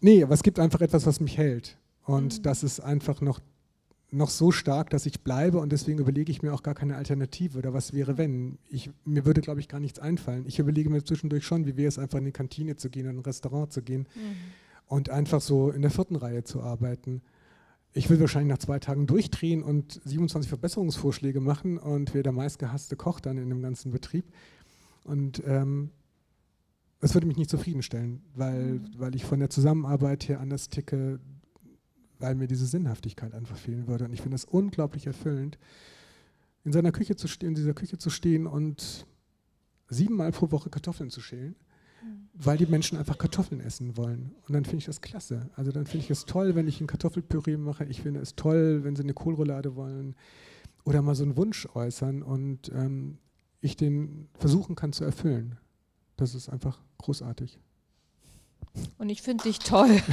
nee, 0.00 0.22
aber 0.22 0.32
es 0.32 0.42
gibt 0.42 0.58
einfach 0.58 0.80
etwas, 0.80 1.04
was 1.04 1.20
mich 1.20 1.36
hält. 1.36 1.76
Und 2.04 2.38
mhm. 2.38 2.42
das 2.44 2.62
ist 2.62 2.80
einfach 2.80 3.20
noch 3.20 3.40
noch 4.10 4.30
so 4.30 4.50
stark, 4.50 4.90
dass 4.90 5.06
ich 5.06 5.22
bleibe 5.22 5.58
und 5.58 5.72
deswegen 5.72 5.98
überlege 5.98 6.30
ich 6.30 6.42
mir 6.42 6.52
auch 6.52 6.62
gar 6.62 6.74
keine 6.74 6.96
Alternative 6.96 7.58
oder 7.58 7.72
was 7.72 7.94
wäre, 7.94 8.18
wenn. 8.18 8.58
Ich, 8.68 8.90
mir 9.04 9.24
würde, 9.24 9.40
glaube 9.40 9.60
ich, 9.60 9.68
gar 9.68 9.80
nichts 9.80 9.98
einfallen. 9.98 10.44
Ich 10.46 10.58
überlege 10.58 10.90
mir 10.90 11.02
zwischendurch 11.02 11.44
schon, 11.44 11.64
wie 11.66 11.78
wäre 11.78 11.88
es 11.88 11.98
einfach 11.98 12.18
in 12.18 12.26
die 12.26 12.32
Kantine 12.32 12.76
zu 12.76 12.90
gehen, 12.90 13.06
in 13.06 13.16
ein 13.18 13.22
Restaurant 13.22 13.72
zu 13.72 13.82
gehen 13.82 14.06
mhm. 14.14 14.36
und 14.86 15.08
einfach 15.10 15.40
so 15.40 15.70
in 15.70 15.80
der 15.80 15.90
vierten 15.90 16.16
Reihe 16.16 16.44
zu 16.44 16.62
arbeiten. 16.62 17.22
Ich 17.94 18.08
will 18.10 18.20
wahrscheinlich 18.20 18.50
nach 18.50 18.58
zwei 18.58 18.78
Tagen 18.78 19.06
durchdrehen 19.06 19.62
und 19.62 20.00
27 20.04 20.48
Verbesserungsvorschläge 20.48 21.40
machen 21.40 21.78
und 21.78 22.12
wäre 22.12 22.22
der 22.22 22.32
meistgehasste 22.32 22.96
Koch 22.96 23.20
dann 23.20 23.38
in 23.38 23.48
dem 23.48 23.62
ganzen 23.62 23.92
Betrieb. 23.92 24.24
Und 25.04 25.42
ähm, 25.46 25.90
würde 27.00 27.26
mich 27.26 27.36
nicht 27.36 27.50
zufriedenstellen, 27.50 28.22
weil, 28.34 28.74
mhm. 28.74 28.90
weil 28.96 29.14
ich 29.14 29.24
von 29.24 29.40
der 29.40 29.50
Zusammenarbeit 29.50 30.28
her 30.28 30.40
anders 30.40 30.68
ticke, 30.68 31.20
weil 32.18 32.34
mir 32.34 32.46
diese 32.46 32.66
Sinnhaftigkeit 32.66 33.34
einfach 33.34 33.56
fehlen 33.56 33.88
würde. 33.88 34.04
Und 34.04 34.12
ich 34.12 34.22
finde 34.22 34.36
es 34.36 34.44
unglaublich 34.44 35.06
erfüllend, 35.06 35.58
in 36.64 36.72
seiner 36.72 36.92
Küche 36.92 37.16
zu 37.16 37.26
stehen, 37.26 37.50
in 37.50 37.54
dieser 37.56 37.74
Küche 37.74 37.98
zu 37.98 38.10
stehen 38.10 38.46
und 38.46 39.06
siebenmal 39.88 40.30
pro 40.30 40.50
Woche 40.52 40.70
Kartoffeln 40.70 41.10
zu 41.10 41.20
schälen, 41.20 41.56
mhm. 42.02 42.28
weil 42.34 42.56
die 42.56 42.66
Menschen 42.66 42.96
einfach 42.96 43.18
Kartoffeln 43.18 43.60
essen 43.60 43.96
wollen. 43.96 44.34
Und 44.46 44.54
dann 44.54 44.64
finde 44.64 44.78
ich 44.78 44.86
das 44.86 45.00
klasse. 45.00 45.50
Also 45.56 45.72
dann 45.72 45.86
finde 45.86 46.04
ich 46.04 46.10
es 46.10 46.24
toll, 46.24 46.54
wenn 46.54 46.68
ich 46.68 46.80
ein 46.80 46.86
Kartoffelpüree 46.86 47.56
mache. 47.56 47.84
Ich 47.86 48.02
finde 48.02 48.20
es 48.20 48.36
toll, 48.36 48.84
wenn 48.84 48.94
sie 48.94 49.02
eine 49.02 49.14
Kohlroulade 49.14 49.74
wollen 49.74 50.14
oder 50.84 51.02
mal 51.02 51.14
so 51.14 51.24
einen 51.24 51.36
Wunsch 51.36 51.66
äußern 51.74 52.22
und 52.22 52.70
ähm, 52.74 53.18
ich 53.62 53.76
den 53.76 54.28
versuchen 54.38 54.76
kann 54.76 54.92
zu 54.92 55.04
erfüllen. 55.04 55.56
Das 56.16 56.34
ist 56.34 56.50
einfach 56.50 56.78
großartig. 56.98 57.58
Und 58.98 59.08
ich 59.08 59.22
finde 59.22 59.44
dich 59.44 59.58
toll. 59.60 60.02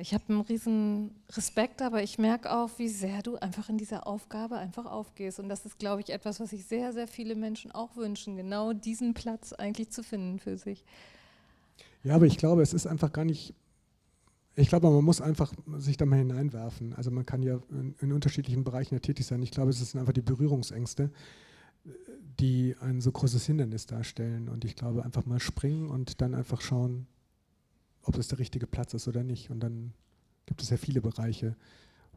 ich 0.00 0.14
habe 0.14 0.24
einen 0.28 0.40
riesen 0.40 1.22
Respekt, 1.32 1.82
aber 1.82 2.02
ich 2.02 2.18
merke 2.18 2.50
auch, 2.50 2.70
wie 2.78 2.88
sehr 2.88 3.22
du 3.22 3.36
einfach 3.36 3.68
in 3.68 3.78
dieser 3.78 4.06
Aufgabe 4.06 4.56
einfach 4.56 4.86
aufgehst. 4.86 5.38
Und 5.38 5.48
das 5.48 5.66
ist, 5.66 5.78
glaube 5.78 6.02
ich, 6.02 6.10
etwas, 6.10 6.40
was 6.40 6.50
sich 6.50 6.64
sehr, 6.64 6.92
sehr 6.92 7.08
viele 7.08 7.34
Menschen 7.34 7.72
auch 7.72 7.96
wünschen, 7.96 8.36
genau 8.36 8.72
diesen 8.72 9.14
Platz 9.14 9.52
eigentlich 9.52 9.90
zu 9.90 10.02
finden 10.02 10.38
für 10.38 10.56
sich. 10.56 10.84
Ja, 12.08 12.14
aber 12.14 12.24
ich 12.24 12.38
glaube, 12.38 12.62
es 12.62 12.72
ist 12.72 12.86
einfach 12.86 13.12
gar 13.12 13.26
nicht, 13.26 13.54
ich 14.54 14.70
glaube, 14.70 14.88
man 14.88 15.04
muss 15.04 15.20
einfach 15.20 15.52
sich 15.76 15.98
da 15.98 16.06
mal 16.06 16.16
hineinwerfen. 16.16 16.94
Also 16.94 17.10
man 17.10 17.26
kann 17.26 17.42
ja 17.42 17.60
in, 17.70 17.94
in 18.00 18.12
unterschiedlichen 18.12 18.64
Bereichen 18.64 18.94
ja 18.94 19.00
tätig 19.00 19.26
sein. 19.26 19.42
Ich 19.42 19.50
glaube, 19.50 19.68
es 19.68 19.78
sind 19.78 20.00
einfach 20.00 20.14
die 20.14 20.22
Berührungsängste, 20.22 21.10
die 22.40 22.74
ein 22.80 23.02
so 23.02 23.12
großes 23.12 23.44
Hindernis 23.44 23.84
darstellen. 23.84 24.48
Und 24.48 24.64
ich 24.64 24.74
glaube, 24.74 25.04
einfach 25.04 25.26
mal 25.26 25.38
springen 25.38 25.90
und 25.90 26.22
dann 26.22 26.34
einfach 26.34 26.62
schauen, 26.62 27.06
ob 28.04 28.16
das 28.16 28.28
der 28.28 28.38
richtige 28.38 28.66
Platz 28.66 28.94
ist 28.94 29.06
oder 29.06 29.22
nicht. 29.22 29.50
Und 29.50 29.60
dann 29.60 29.92
gibt 30.46 30.62
es 30.62 30.70
ja 30.70 30.78
viele 30.78 31.02
Bereiche, 31.02 31.56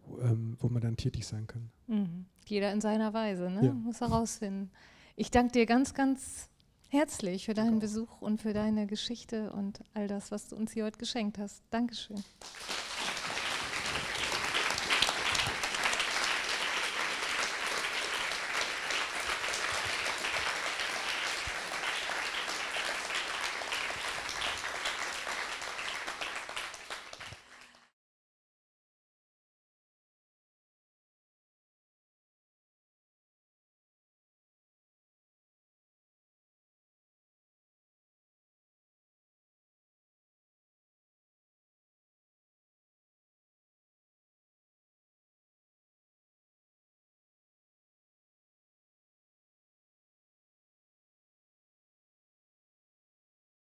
wo, 0.05 0.19
ähm, 0.19 0.55
wo 0.59 0.69
man 0.69 0.81
dann 0.81 0.95
tätig 0.95 1.27
sein 1.27 1.47
kann. 1.47 1.69
Mhm. 1.87 2.27
Jeder 2.45 2.71
in 2.71 2.79
seiner 2.79 3.13
Weise, 3.13 3.51
ne? 3.51 3.65
Ja. 3.65 3.73
muss 3.73 3.99
herausfinden. 3.99 4.71
Ich 5.17 5.31
danke 5.31 5.51
dir 5.51 5.65
ganz, 5.65 5.93
ganz 5.93 6.49
herzlich 6.91 7.45
für 7.45 7.53
deinen 7.53 7.79
Besuch 7.79 8.21
und 8.21 8.41
für 8.41 8.53
deine 8.53 8.85
Geschichte 8.85 9.51
und 9.53 9.79
all 9.93 10.07
das, 10.07 10.29
was 10.29 10.49
du 10.49 10.57
uns 10.57 10.73
hier 10.73 10.83
heute 10.83 10.99
geschenkt 10.99 11.37
hast. 11.37 11.63
Dankeschön. 11.71 12.21